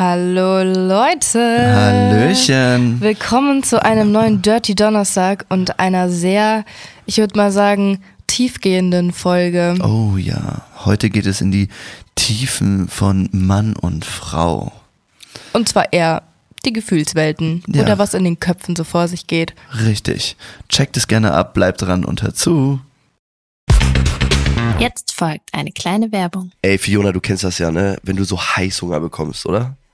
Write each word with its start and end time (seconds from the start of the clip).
Hallo 0.00 0.64
Leute. 0.64 1.38
Hallöchen. 1.72 3.00
Willkommen 3.00 3.62
zu 3.62 3.80
einem 3.80 4.10
neuen 4.10 4.42
Dirty 4.42 4.74
Donnerstag 4.74 5.46
und 5.50 5.78
einer 5.78 6.10
sehr, 6.10 6.64
ich 7.06 7.18
würde 7.18 7.36
mal 7.36 7.52
sagen, 7.52 8.02
tiefgehenden 8.26 9.12
Folge. 9.12 9.76
Oh 9.84 10.16
ja, 10.16 10.62
heute 10.84 11.10
geht 11.10 11.26
es 11.26 11.40
in 11.40 11.52
die 11.52 11.68
Tiefen 12.16 12.88
von 12.88 13.28
Mann 13.30 13.76
und 13.76 14.04
Frau. 14.04 14.72
Und 15.52 15.68
zwar 15.68 15.92
eher 15.92 16.24
die 16.64 16.72
Gefühlswelten 16.72 17.62
Ja. 17.68 17.82
oder 17.82 17.96
was 17.96 18.14
in 18.14 18.24
den 18.24 18.40
Köpfen 18.40 18.74
so 18.74 18.82
vor 18.82 19.06
sich 19.06 19.28
geht. 19.28 19.54
Richtig. 19.84 20.36
Checkt 20.68 20.96
es 20.96 21.06
gerne 21.06 21.34
ab, 21.34 21.54
bleibt 21.54 21.82
dran 21.82 22.04
und 22.04 22.20
hört 22.22 22.36
zu. 22.36 22.80
Jetzt 24.80 25.12
folgt 25.12 25.54
eine 25.54 25.70
kleine 25.70 26.10
Werbung. 26.10 26.50
Ey, 26.62 26.78
Fiona, 26.78 27.12
du 27.12 27.20
kennst 27.20 27.44
das 27.44 27.58
ja, 27.58 27.70
ne? 27.70 27.96
Wenn 28.02 28.16
du 28.16 28.24
so 28.24 28.40
Heißhunger 28.40 28.98
bekommst, 28.98 29.46
oder? 29.46 29.76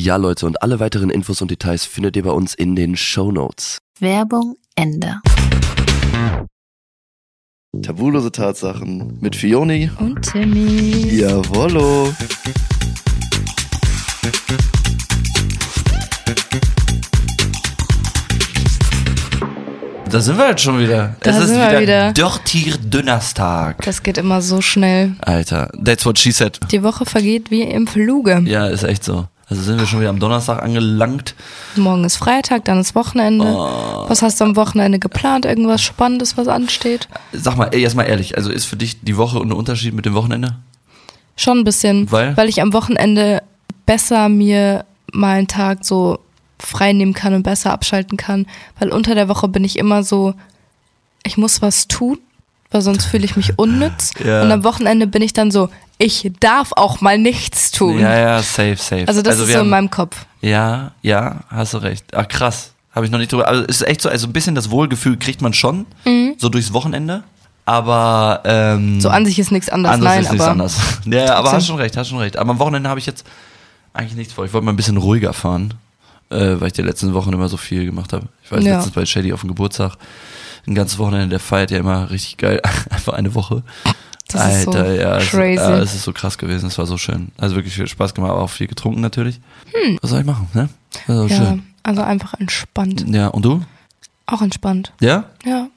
Ja, 0.00 0.14
Leute, 0.14 0.46
und 0.46 0.62
alle 0.62 0.78
weiteren 0.78 1.10
Infos 1.10 1.42
und 1.42 1.50
Details 1.50 1.84
findet 1.84 2.14
ihr 2.14 2.22
bei 2.22 2.30
uns 2.30 2.54
in 2.54 2.76
den 2.76 2.96
Show 2.96 3.32
Notes. 3.32 3.78
Werbung 3.98 4.54
Ende. 4.76 5.16
Tabulose 7.82 8.30
Tatsachen 8.30 9.18
mit 9.20 9.34
Fioni. 9.34 9.90
Und 9.98 10.22
Timmy. 10.22 11.16
Jawollo. 11.16 12.14
Da 20.08 20.20
sind 20.20 20.38
wir 20.38 20.48
jetzt 20.50 20.62
schon 20.62 20.78
wieder. 20.78 21.16
Da 21.24 21.30
es 21.30 21.38
ist 21.38 21.48
sind 21.48 21.58
wir 21.58 21.80
wieder, 21.80 21.80
wieder. 21.80 22.12
Dirty 22.12 22.72
Donnerstag. 22.88 23.82
Das 23.82 24.04
geht 24.04 24.16
immer 24.16 24.42
so 24.42 24.60
schnell. 24.60 25.16
Alter, 25.22 25.72
that's 25.84 26.06
what 26.06 26.20
she 26.20 26.30
said. 26.30 26.60
Die 26.70 26.84
Woche 26.84 27.04
vergeht 27.04 27.50
wie 27.50 27.62
im 27.62 27.88
Fluge. 27.88 28.44
Ja, 28.46 28.68
ist 28.68 28.84
echt 28.84 29.02
so. 29.02 29.26
Also 29.50 29.62
sind 29.62 29.78
wir 29.78 29.86
schon 29.86 30.00
wieder 30.00 30.10
am 30.10 30.18
Donnerstag 30.18 30.62
angelangt. 30.62 31.34
Morgen 31.74 32.04
ist 32.04 32.16
Freitag, 32.16 32.66
dann 32.66 32.78
ist 32.78 32.94
Wochenende. 32.94 33.46
Oh. 33.46 34.04
Was 34.08 34.20
hast 34.20 34.40
du 34.40 34.44
am 34.44 34.56
Wochenende 34.56 34.98
geplant? 34.98 35.46
Irgendwas 35.46 35.80
Spannendes, 35.80 36.36
was 36.36 36.48
ansteht? 36.48 37.08
Sag 37.32 37.56
mal, 37.56 37.68
ey, 37.72 37.82
erstmal 37.82 38.08
ehrlich, 38.08 38.36
also 38.36 38.50
ist 38.50 38.66
für 38.66 38.76
dich 38.76 39.00
die 39.00 39.16
Woche 39.16 39.38
ein 39.38 39.52
Unterschied 39.52 39.94
mit 39.94 40.04
dem 40.04 40.14
Wochenende? 40.14 40.56
Schon 41.36 41.58
ein 41.58 41.64
bisschen. 41.64 42.12
Weil? 42.12 42.36
Weil 42.36 42.48
ich 42.50 42.60
am 42.60 42.74
Wochenende 42.74 43.42
besser 43.86 44.28
mir 44.28 44.84
mal 45.12 45.38
einen 45.38 45.48
Tag 45.48 45.84
so 45.84 46.18
frei 46.58 46.92
nehmen 46.92 47.14
kann 47.14 47.32
und 47.32 47.42
besser 47.42 47.72
abschalten 47.72 48.18
kann. 48.18 48.46
Weil 48.78 48.90
unter 48.90 49.14
der 49.14 49.28
Woche 49.28 49.48
bin 49.48 49.64
ich 49.64 49.78
immer 49.78 50.02
so, 50.02 50.34
ich 51.24 51.38
muss 51.38 51.62
was 51.62 51.88
tun, 51.88 52.18
weil 52.70 52.82
sonst 52.82 53.06
fühle 53.06 53.24
ich 53.24 53.36
mich 53.36 53.58
unnütz. 53.58 54.10
Ja. 54.22 54.42
Und 54.42 54.52
am 54.52 54.64
Wochenende 54.64 55.06
bin 55.06 55.22
ich 55.22 55.32
dann 55.32 55.50
so, 55.50 55.70
ich 55.98 56.30
darf 56.40 56.70
auch 56.76 57.00
mal 57.00 57.18
nichts 57.18 57.70
tun. 57.72 57.98
Ja, 58.00 58.16
ja, 58.18 58.38
safe, 58.42 58.76
safe. 58.76 59.04
Also 59.08 59.22
das 59.22 59.34
ist 59.38 59.40
wir 59.40 59.46
so 59.46 59.52
in 59.52 59.58
haben- 59.60 59.70
meinem 59.70 59.90
Kopf. 59.90 60.16
Ja, 60.40 60.92
ja, 61.02 61.40
hast 61.48 61.74
du 61.74 61.78
recht. 61.78 62.04
Ach 62.14 62.28
krass, 62.28 62.72
habe 62.94 63.04
ich 63.06 63.12
noch 63.12 63.18
nicht 63.18 63.32
drüber. 63.32 63.48
Also 63.48 63.64
es 63.68 63.80
ist 63.80 63.86
echt 63.88 64.00
so, 64.02 64.08
also 64.08 64.26
ein 64.28 64.32
bisschen 64.32 64.54
das 64.54 64.70
Wohlgefühl 64.70 65.16
kriegt 65.18 65.42
man 65.42 65.52
schon, 65.52 65.86
so 66.38 66.48
durchs 66.48 66.72
Wochenende. 66.72 67.24
Aber 67.64 68.40
ähm, 68.44 68.94
Mhm. 68.94 69.00
So 69.02 69.10
an 69.10 69.26
sich 69.26 69.38
ist 69.38 69.52
nichts 69.52 69.68
anders. 69.68 69.98
Nein, 69.98 70.22
ist 70.22 70.30
nichts 70.30 70.42
aber 70.42 70.52
anders. 70.52 70.76
Ja, 71.04 71.34
aber 71.34 71.52
hast 71.52 71.66
schon 71.66 71.76
recht, 71.76 71.96
hast 71.98 72.08
schon 72.08 72.18
recht. 72.18 72.36
Aber 72.38 72.50
am 72.52 72.58
Wochenende 72.58 72.88
habe 72.88 72.98
ich 73.00 73.04
jetzt 73.06 73.26
eigentlich 73.92 74.14
nichts 74.14 74.32
vor. 74.32 74.44
Ich 74.46 74.52
wollte 74.54 74.64
mal 74.64 74.72
ein 74.72 74.76
bisschen 74.76 74.96
ruhiger 74.96 75.32
fahren, 75.34 75.74
äh, 76.30 76.54
weil 76.58 76.68
ich 76.68 76.72
die 76.72 76.82
letzten 76.82 77.12
Wochen 77.12 77.32
immer 77.32 77.48
so 77.48 77.56
viel 77.58 77.84
gemacht 77.84 78.12
habe. 78.14 78.26
Ich 78.42 78.50
weiß 78.50 78.64
Ja. 78.64 78.76
letztens 78.76 78.94
bei 78.94 79.04
Shady 79.04 79.32
auf 79.34 79.40
dem 79.40 79.48
Geburtstag, 79.48 79.96
ein 80.66 80.74
ganzes 80.74 80.98
Wochenende, 80.98 81.28
der 81.28 81.40
feiert 81.40 81.70
ja 81.70 81.78
immer 81.78 82.10
richtig 82.10 82.38
geil, 82.38 82.60
einfach 82.90 83.12
eine 83.14 83.34
Woche. 83.34 83.62
Das 84.28 84.56
ist 84.56 84.62
so 84.64 84.72
Alter, 84.72 84.94
ja, 84.94 85.16
es, 85.18 85.28
crazy. 85.30 85.54
ja, 85.56 85.78
es 85.78 85.94
ist 85.94 86.02
so 86.04 86.12
krass 86.12 86.36
gewesen, 86.38 86.66
es 86.66 86.76
war 86.78 86.86
so 86.86 86.98
schön. 86.98 87.32
Also 87.38 87.56
wirklich 87.56 87.74
viel 87.74 87.86
Spaß 87.88 88.14
gemacht, 88.14 88.30
aber 88.32 88.42
auch 88.42 88.50
viel 88.50 88.66
getrunken 88.66 89.00
natürlich. 89.00 89.40
Was 90.02 90.10
soll 90.10 90.20
ich 90.20 90.26
machen, 90.26 90.48
ne? 90.54 90.68
Das 90.92 91.08
war 91.08 91.16
so 91.16 91.22
Hm. 91.22 91.28
ja, 91.30 91.36
schön. 91.50 91.62
also 91.82 92.02
einfach 92.02 92.34
entspannt. 92.34 93.04
Ja, 93.08 93.28
und 93.28 93.44
du? 93.44 93.62
Auch 94.26 94.42
entspannt. 94.42 94.92
Ja? 95.00 95.24
Ja. 95.46 95.68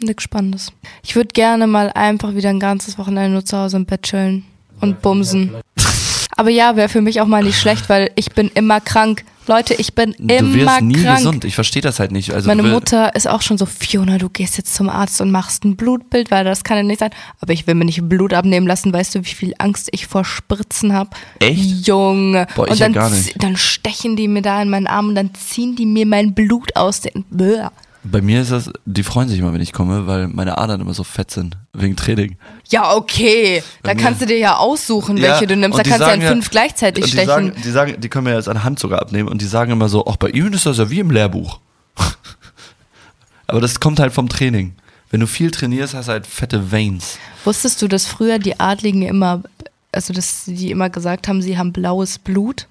Nix 0.00 0.22
Spannendes. 0.22 0.72
Ich 1.02 1.16
würde 1.16 1.28
gerne 1.34 1.66
mal 1.66 1.90
einfach 1.90 2.34
wieder 2.34 2.48
ein 2.50 2.60
ganzes 2.60 2.98
Wochenende 2.98 3.30
nur 3.30 3.44
zu 3.44 3.58
Hause 3.58 3.76
im 3.78 3.84
Bett 3.84 4.02
chillen 4.02 4.44
und 4.80 5.02
bumsen. 5.02 5.52
Aber 6.36 6.50
ja, 6.50 6.76
wäre 6.76 6.88
für 6.88 7.00
mich 7.00 7.20
auch 7.20 7.26
mal 7.26 7.42
nicht 7.42 7.58
schlecht, 7.60 7.88
weil 7.88 8.10
ich 8.14 8.30
bin 8.32 8.48
immer 8.54 8.80
krank. 8.80 9.24
Leute, 9.48 9.74
ich 9.74 9.94
bin 9.94 10.14
du 10.18 10.34
immer 10.34 10.54
wirst 10.54 10.80
nie 10.82 11.02
krank. 11.02 11.18
gesund. 11.18 11.44
Ich 11.44 11.54
verstehe 11.54 11.82
das 11.82 11.98
halt 11.98 12.12
nicht. 12.12 12.32
Also 12.32 12.48
Meine 12.48 12.62
Mutter 12.62 13.14
ist 13.14 13.26
auch 13.26 13.42
schon 13.42 13.58
so, 13.58 13.66
Fiona, 13.66 14.18
du 14.18 14.28
gehst 14.28 14.56
jetzt 14.58 14.74
zum 14.74 14.88
Arzt 14.88 15.20
und 15.20 15.30
machst 15.30 15.64
ein 15.64 15.76
Blutbild, 15.76 16.30
weil 16.30 16.44
das 16.44 16.64
kann 16.64 16.76
ja 16.76 16.82
nicht 16.82 17.00
sein. 17.00 17.10
Aber 17.40 17.52
ich 17.52 17.66
will 17.66 17.74
mir 17.74 17.84
nicht 17.84 18.08
Blut 18.08 18.34
abnehmen 18.34 18.66
lassen. 18.66 18.92
Weißt 18.92 19.14
du, 19.14 19.24
wie 19.24 19.34
viel 19.34 19.54
Angst 19.58 19.88
ich 19.92 20.06
vor 20.06 20.24
Spritzen 20.24 20.92
habe? 20.92 21.10
Echt? 21.40 21.86
Junge. 21.86 22.46
Boah, 22.54 22.66
ich 22.66 22.72
und 22.72 22.78
ja 22.78 22.86
dann, 22.86 22.92
gar 22.92 23.10
nicht. 23.10 23.42
dann 23.42 23.56
stechen 23.56 24.16
die 24.16 24.28
mir 24.28 24.42
da 24.42 24.62
in 24.62 24.70
meinen 24.70 24.86
Arm 24.86 25.08
und 25.08 25.14
dann 25.14 25.34
ziehen 25.34 25.74
die 25.76 25.86
mir 25.86 26.06
mein 26.06 26.34
Blut 26.34 26.76
aus 26.76 27.00
den... 27.00 27.24
Bäh. 27.30 27.66
Bei 28.04 28.22
mir 28.22 28.40
ist 28.42 28.52
das, 28.52 28.70
die 28.84 29.02
freuen 29.02 29.28
sich 29.28 29.38
immer, 29.40 29.52
wenn 29.52 29.60
ich 29.60 29.72
komme, 29.72 30.06
weil 30.06 30.28
meine 30.28 30.56
Adern 30.56 30.80
immer 30.80 30.94
so 30.94 31.02
fett 31.04 31.30
sind, 31.32 31.56
wegen 31.72 31.96
Training. 31.96 32.36
Ja, 32.68 32.94
okay. 32.94 33.62
Da 33.82 33.92
mir- 33.94 34.00
kannst 34.00 34.20
du 34.22 34.26
dir 34.26 34.38
ja 34.38 34.56
aussuchen, 34.56 35.20
welche 35.20 35.46
du 35.48 35.56
nimmst. 35.56 35.78
Da 35.78 35.82
kannst 35.82 36.00
du 36.00 36.04
ja 36.04 36.12
in 36.14 36.22
fünf 36.22 36.50
gleichzeitig 36.50 37.04
und 37.04 37.10
die 37.10 37.16
stechen. 37.16 37.26
Sagen, 37.28 37.52
die 37.64 37.70
sagen, 37.70 37.96
die 38.00 38.08
können 38.08 38.26
wir 38.26 38.34
jetzt 38.34 38.48
an 38.48 38.62
Hand 38.62 38.78
sogar 38.78 39.00
abnehmen 39.02 39.28
und 39.28 39.42
die 39.42 39.46
sagen 39.46 39.72
immer 39.72 39.88
so, 39.88 40.06
ach, 40.06 40.16
bei 40.16 40.30
ihnen 40.30 40.52
ist 40.52 40.64
das 40.64 40.78
ja 40.78 40.88
wie 40.90 41.00
im 41.00 41.10
Lehrbuch. 41.10 41.58
Aber 43.46 43.60
das 43.60 43.80
kommt 43.80 43.98
halt 44.00 44.12
vom 44.12 44.28
Training. 44.28 44.74
Wenn 45.10 45.20
du 45.20 45.26
viel 45.26 45.50
trainierst, 45.50 45.94
hast 45.94 46.06
du 46.08 46.12
halt 46.12 46.26
fette 46.26 46.70
Veins. 46.70 47.18
Wusstest 47.44 47.80
du, 47.80 47.88
dass 47.88 48.06
früher 48.06 48.38
die 48.38 48.60
Adligen 48.60 49.02
immer, 49.02 49.42
also 49.90 50.12
dass 50.12 50.44
die 50.44 50.70
immer 50.70 50.90
gesagt 50.90 51.28
haben, 51.28 51.40
sie 51.40 51.56
haben 51.56 51.72
blaues 51.72 52.18
Blut? 52.18 52.66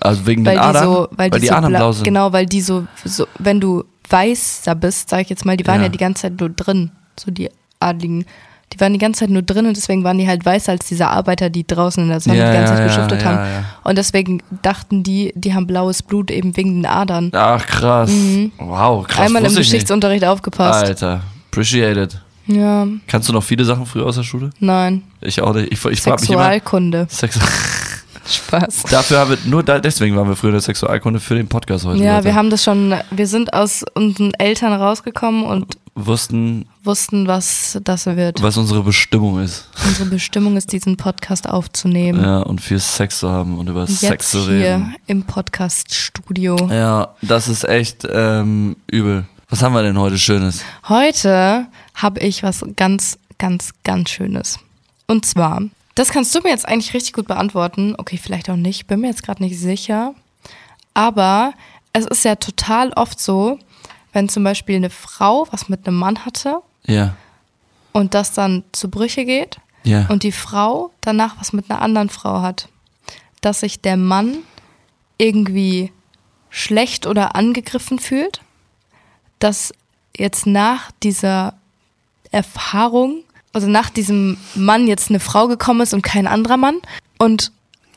Also 0.00 0.26
wegen 0.26 0.44
Weil 0.44 0.54
den 0.56 0.62
die 0.62 0.66
Adern, 0.68 0.84
so, 0.84 1.08
weil, 1.12 1.30
die, 1.30 1.40
die 1.40 1.46
so 1.48 1.54
Adern 1.54 1.70
bla- 1.70 1.78
blau 1.78 1.92
sind. 1.92 2.04
Genau, 2.04 2.32
weil 2.32 2.46
die 2.46 2.60
so, 2.60 2.86
so, 3.04 3.26
wenn 3.38 3.58
du 3.60 3.84
weißer 4.12 4.74
bist, 4.74 5.08
sag 5.10 5.22
ich 5.22 5.30
jetzt 5.30 5.44
mal, 5.44 5.56
die 5.56 5.66
waren 5.66 5.80
ja, 5.80 5.84
Ja. 5.86 5.88
die 5.88 5.98
ganze 5.98 6.22
Zeit 6.22 6.38
nur 6.40 6.50
drin, 6.50 6.90
so 7.18 7.30
die 7.30 7.48
Adligen. 7.80 8.24
die 8.72 8.80
waren 8.80 8.92
die 8.94 8.98
ganze 8.98 9.20
Zeit 9.20 9.28
nur 9.30 9.42
drin 9.42 9.66
und 9.66 9.76
deswegen 9.76 10.02
waren 10.04 10.16
die 10.16 10.26
halt 10.26 10.46
weißer 10.46 10.72
als 10.72 10.86
diese 10.86 11.06
Arbeiter, 11.08 11.50
die 11.50 11.66
draußen 11.66 12.02
in 12.02 12.08
der 12.08 12.20
Sonne 12.20 12.38
Ja, 12.38 12.50
die 12.50 12.56
ganze 12.56 12.72
Zeit 12.72 12.80
ja, 12.80 12.86
geschuftet 12.86 13.24
haben. 13.24 13.64
Und 13.84 13.98
deswegen 13.98 14.42
dachten 14.62 15.02
die, 15.02 15.32
die 15.36 15.52
haben 15.52 15.66
blaues 15.66 16.02
Blut 16.02 16.30
eben 16.30 16.56
wegen 16.56 16.76
den 16.76 16.86
Adern. 16.86 17.30
Ach, 17.34 17.66
krass. 17.66 18.10
Wow, 18.58 19.06
krass. 19.06 19.18
Mhm. 19.18 19.24
Einmal 19.26 19.42
im 19.42 19.48
ich 19.48 19.58
nicht. 19.58 19.68
Geschichtsunterricht 19.70 20.24
aufgepasst. 20.24 20.84
Alter, 20.84 21.20
appreciated. 21.50 22.18
Ja, 22.46 22.86
Kannst 23.08 23.28
du 23.28 23.32
noch 23.34 23.42
viele 23.44 23.64
Sachen 23.64 23.84
früher 23.86 24.06
aus 24.06 24.16
der 24.16 24.22
Schule? 24.24 24.50
nein. 24.58 25.02
Ich 25.20 25.40
auch 25.42 25.52
nicht. 25.54 25.70
Ich, 25.72 25.84
ich 25.84 26.06
immer. 26.06 26.18
Sexualkunde. 26.18 27.06
Sex 28.24 28.34
Spaß. 28.46 28.82
Dafür 28.90 29.18
haben 29.18 29.30
wir, 29.30 29.38
nur 29.46 29.62
da, 29.62 29.78
deswegen 29.78 30.16
waren 30.16 30.28
wir 30.28 30.36
früher 30.36 30.50
in 30.50 30.54
der 30.54 30.60
Sexualkunde 30.62 31.20
für 31.20 31.34
den 31.34 31.48
Podcast 31.48 31.84
heute. 31.84 32.02
Ja, 32.02 32.14
Leute. 32.16 32.26
wir 32.26 32.34
haben 32.34 32.50
das 32.50 32.62
schon, 32.64 32.94
wir 33.10 33.26
sind 33.26 33.52
aus 33.52 33.84
unseren 33.94 34.32
Eltern 34.34 34.72
rausgekommen 34.72 35.44
und 35.44 35.76
wussten, 35.94 36.66
wussten, 36.84 37.26
was 37.26 37.78
das 37.84 38.06
wird. 38.06 38.42
was 38.42 38.56
unsere 38.56 38.82
Bestimmung 38.82 39.40
ist. 39.40 39.68
Unsere 39.86 40.08
Bestimmung 40.08 40.56
ist, 40.56 40.72
diesen 40.72 40.96
Podcast 40.96 41.48
aufzunehmen. 41.48 42.22
Ja, 42.22 42.38
und 42.40 42.60
viel 42.60 42.78
Sex 42.78 43.18
zu 43.18 43.30
haben 43.30 43.58
und 43.58 43.68
über 43.68 43.86
Sex 43.86 44.00
Jetzt 44.02 44.30
zu 44.30 44.38
hier 44.46 44.54
reden. 44.76 44.96
im 45.06 45.22
Podcast-Studio. 45.24 46.56
Ja, 46.70 47.14
das 47.22 47.48
ist 47.48 47.64
echt 47.68 48.06
ähm, 48.10 48.76
übel. 48.86 49.24
Was 49.50 49.62
haben 49.62 49.74
wir 49.74 49.82
denn 49.82 49.98
heute 49.98 50.16
Schönes? 50.18 50.64
Heute 50.88 51.66
habe 51.94 52.20
ich 52.20 52.42
was 52.42 52.64
ganz, 52.76 53.18
ganz, 53.36 53.72
ganz 53.84 54.08
Schönes. 54.08 54.58
Und 55.06 55.26
zwar, 55.26 55.60
das 55.94 56.10
kannst 56.10 56.34
du 56.34 56.40
mir 56.40 56.50
jetzt 56.50 56.66
eigentlich 56.66 56.94
richtig 56.94 57.12
gut 57.12 57.26
beantworten. 57.26 57.94
Okay, 57.98 58.16
vielleicht 58.16 58.48
auch 58.50 58.56
nicht, 58.56 58.86
bin 58.86 59.00
mir 59.00 59.08
jetzt 59.08 59.22
gerade 59.22 59.42
nicht 59.42 59.58
sicher. 59.58 60.14
Aber 60.94 61.52
es 61.92 62.06
ist 62.06 62.24
ja 62.24 62.36
total 62.36 62.92
oft 62.94 63.20
so, 63.20 63.58
wenn 64.12 64.28
zum 64.28 64.44
Beispiel 64.44 64.76
eine 64.76 64.90
Frau 64.90 65.46
was 65.50 65.68
mit 65.68 65.86
einem 65.86 65.98
Mann 65.98 66.24
hatte 66.24 66.62
Ja, 66.86 67.14
und 67.92 68.14
das 68.14 68.32
dann 68.32 68.64
zu 68.72 68.90
Brüche 68.90 69.24
geht 69.24 69.58
ja. 69.84 70.06
und 70.08 70.22
die 70.22 70.32
Frau 70.32 70.90
danach 71.00 71.36
was 71.38 71.52
mit 71.52 71.70
einer 71.70 71.82
anderen 71.82 72.08
Frau 72.08 72.42
hat, 72.42 72.68
dass 73.40 73.60
sich 73.60 73.80
der 73.80 73.96
Mann 73.96 74.38
irgendwie 75.18 75.92
schlecht 76.50 77.06
oder 77.06 77.36
angegriffen 77.36 77.98
fühlt, 77.98 78.40
dass 79.38 79.72
jetzt 80.16 80.46
nach 80.46 80.90
dieser 81.02 81.54
Erfahrung, 82.30 83.24
also 83.52 83.68
nach 83.68 83.90
diesem 83.90 84.36
Mann 84.54 84.86
jetzt 84.86 85.10
eine 85.10 85.20
Frau 85.20 85.46
gekommen 85.48 85.80
ist 85.82 85.94
und 85.94 86.02
kein 86.02 86.26
anderer 86.26 86.56
Mann 86.56 86.76
und 87.18 87.52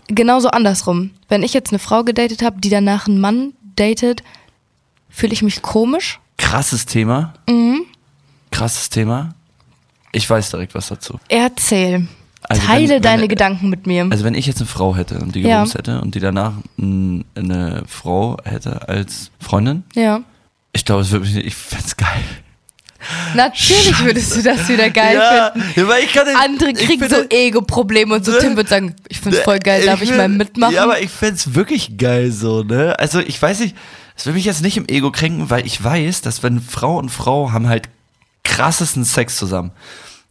genauso 0.07 0.49
andersrum. 0.49 1.11
Wenn 1.29 1.43
ich 1.43 1.53
jetzt 1.53 1.71
eine 1.71 1.79
Frau 1.79 2.03
gedatet 2.03 2.41
habe, 2.41 2.59
die 2.61 2.69
danach 2.69 3.07
einen 3.07 3.19
Mann 3.19 3.53
datet, 3.75 4.23
fühle 5.09 5.33
ich 5.33 5.41
mich 5.41 5.61
komisch. 5.61 6.19
Krasses 6.37 6.85
Thema. 6.85 7.33
Mhm. 7.49 7.81
Krasses 8.51 8.89
Thema. 8.89 9.33
Ich 10.11 10.29
weiß 10.29 10.49
direkt 10.51 10.75
was 10.75 10.87
dazu. 10.87 11.19
Erzähl. 11.29 12.07
Also 12.47 12.61
Teile 12.67 12.81
wenn- 12.83 12.95
wenn- 12.95 13.01
deine 13.01 13.27
Gedanken 13.27 13.69
mit 13.69 13.87
mir. 13.87 14.07
Also 14.11 14.23
wenn 14.23 14.35
ich 14.35 14.45
jetzt 14.45 14.59
eine 14.59 14.67
Frau 14.67 14.95
hätte 14.95 15.19
und 15.19 15.33
die 15.35 15.41
Ja. 15.41 15.55
gebumst 15.59 15.75
hätte 15.75 15.99
und 16.01 16.13
die 16.15 16.19
danach 16.19 16.53
eine 16.77 17.83
Frau 17.87 18.37
hätte 18.43 18.87
als 18.87 19.31
Freundin, 19.39 19.83
ja. 19.95 20.21
ich 20.71 20.85
glaube, 20.85 21.01
es 21.01 21.11
würde 21.11 21.25
mich, 21.25 21.35
ich 21.37 21.55
fänd's 21.55 21.97
geil. 21.97 22.23
Natürlich 23.35 24.03
würdest 24.03 24.35
du 24.35 24.41
das 24.43 24.67
wieder 24.69 24.89
geil 24.89 25.21
finden. 25.53 25.73
ja, 25.75 25.87
weil 25.87 26.03
ich 26.03 26.13
kann 26.13 26.25
den- 26.25 26.35
Andere 26.35 26.69
ich 26.71 26.79
kriegen 26.87 27.09
so 27.09 27.23
Ego-Probleme 27.29 28.15
und 28.15 28.25
so 28.25 28.37
Tim 28.39 28.55
wird 28.57 28.69
sagen, 28.69 28.95
ich 29.09 29.19
find's 29.19 29.39
voll 29.39 29.59
geil, 29.59 29.85
darf 29.85 30.01
ich, 30.01 30.09
mal 30.15 30.29
mitmachen? 30.29 30.73
Ja, 30.73 30.83
aber 30.83 31.01
ich 31.01 31.09
find's 31.11 31.53
wirklich 31.53 31.97
geil 31.97 32.31
so, 32.31 32.63
ne? 32.63 32.97
Also 32.99 33.19
ich 33.19 33.41
weiß 33.41 33.59
nicht, 33.59 33.75
es 34.15 34.25
will 34.25 34.33
mich 34.33 34.45
jetzt 34.45 34.61
nicht 34.61 34.77
im 34.77 34.87
Ego 34.87 35.11
kränken, 35.11 35.49
weil 35.49 35.65
ich 35.65 35.83
weiß, 35.83 36.21
dass 36.21 36.41
wenn 36.43 36.61
Frau 36.61 36.97
und 36.97 37.09
Frau 37.09 37.51
haben 37.51 37.67
halt 37.67 37.89
krassesten 38.43 39.03
Sex 39.03 39.35
zusammen. 39.37 39.71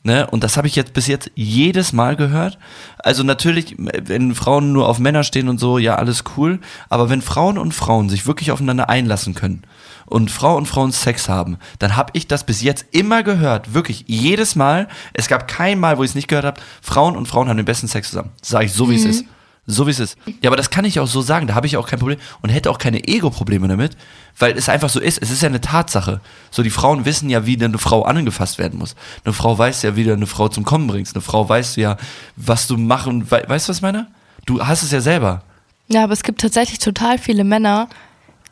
Ne? 0.07 0.27
Und 0.27 0.45
das 0.45 0.59
habe 0.59 0.67
ich 0.67 0.77
jetzt 0.77 0.93
bis 0.93 1.07
jetzt 1.07 1.31
jedes 1.35 1.95
Mal 1.95 2.15
gehört. 2.15 2.59
Also 2.99 3.23
natürlich, 3.23 3.75
wenn 3.79 4.35
Frauen 4.35 4.71
nur 4.75 4.87
auf 4.87 4.99
Männer 4.99 5.25
stehen 5.25 5.49
und 5.49 5.59
so, 5.59 5.79
ja, 5.79 5.95
alles 5.95 6.25
cool. 6.37 6.61
Aber 6.91 7.09
wenn 7.09 7.23
Frauen 7.23 7.57
und 7.57 7.73
Frauen 7.73 8.11
sich 8.11 8.27
wirklich 8.27 8.51
aufeinander 8.51 8.91
einlassen 8.91 9.33
können 9.33 9.63
und 10.05 10.31
Frau 10.31 10.59
und 10.59 10.67
Frauen 10.67 10.93
Sex 10.93 11.31
haben, 11.31 11.57
dann 11.79 11.97
habe 11.97 12.11
ich 12.13 12.29
das 12.29 12.45
bis 12.45 12.61
jetzt 12.61 12.85
immer 12.91 13.23
gehört. 13.23 13.73
Wirklich, 13.73 14.05
jedes 14.07 14.57
Mal. 14.57 14.89
Es 15.15 15.29
gab 15.29 15.49
kein 15.49 15.81
Mal, 15.81 15.97
wo 15.97 16.05
ich 16.05 16.11
es 16.11 16.15
nicht 16.15 16.29
gehört 16.29 16.45
habe. 16.45 16.61
Frauen 16.83 17.17
und 17.17 17.27
Frauen 17.27 17.49
haben 17.49 17.57
den 17.57 17.65
besten 17.65 17.89
Sex 17.89 18.11
zusammen. 18.11 18.31
Sage 18.43 18.67
ich 18.67 18.75
so, 18.75 18.91
wie 18.91 18.97
es 18.97 19.07
ist. 19.07 19.25
So 19.67 19.87
wie 19.87 19.91
es 19.93 19.99
ist. 20.01 20.19
Ja, 20.43 20.51
aber 20.51 20.57
das 20.57 20.69
kann 20.69 20.85
ich 20.85 21.01
auch 21.01 21.07
so 21.07 21.23
sagen. 21.23 21.47
Da 21.47 21.55
habe 21.55 21.67
ich 21.67 21.77
auch 21.79 21.89
kein 21.89 21.99
Problem 21.99 22.19
und 22.43 22.51
hätte 22.51 22.71
auch 22.71 22.77
keine 22.79 23.03
Ego-Probleme 23.09 23.67
damit, 23.67 23.97
weil 24.39 24.53
es 24.59 24.69
einfach 24.69 24.91
so 24.91 25.01
ist. 25.01 25.23
Es 25.23 25.31
ist 25.31 25.41
ja 25.41 25.49
eine 25.49 25.61
Tatsache. 25.63 26.21
So, 26.51 26.63
die 26.63 26.69
Frauen 26.71 27.07
wissen 27.07 27.31
ja, 27.31 27.47
wie 27.47 27.63
eine 27.63 27.79
Frau 27.79 28.03
angefasst 28.03 28.59
werden 28.59 28.79
muss. 28.79 28.95
Eine 29.25 29.33
Frau 29.33 29.57
weiß 29.57 29.83
ja, 29.83 29.97
wie 29.97 30.05
du 30.05 30.13
eine 30.13 30.27
Frau 30.27 30.49
zum 30.49 30.65
Kommen 30.65 30.87
bringst. 30.87 31.15
Eine 31.15 31.23
Frau 31.23 31.49
weiß 31.49 31.77
ja, 31.77 31.97
was 32.37 32.67
du 32.67 32.77
machen. 32.77 33.31
We 33.31 33.43
weißt 33.47 33.67
du, 33.67 33.71
was 33.71 33.77
ich 33.79 33.83
meine? 33.83 34.07
Du 34.45 34.61
hast 34.67 34.83
es 34.83 34.91
ja 34.91 35.01
selber. 35.01 35.43
Ja, 35.89 36.05
aber 36.05 36.13
es 36.13 36.23
gibt 36.23 36.43
tatsächlich 36.43 36.79
total 36.79 37.17
viele 37.19 37.45
Männer, 37.45 37.89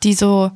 die 0.01 0.13
so, 0.15 0.51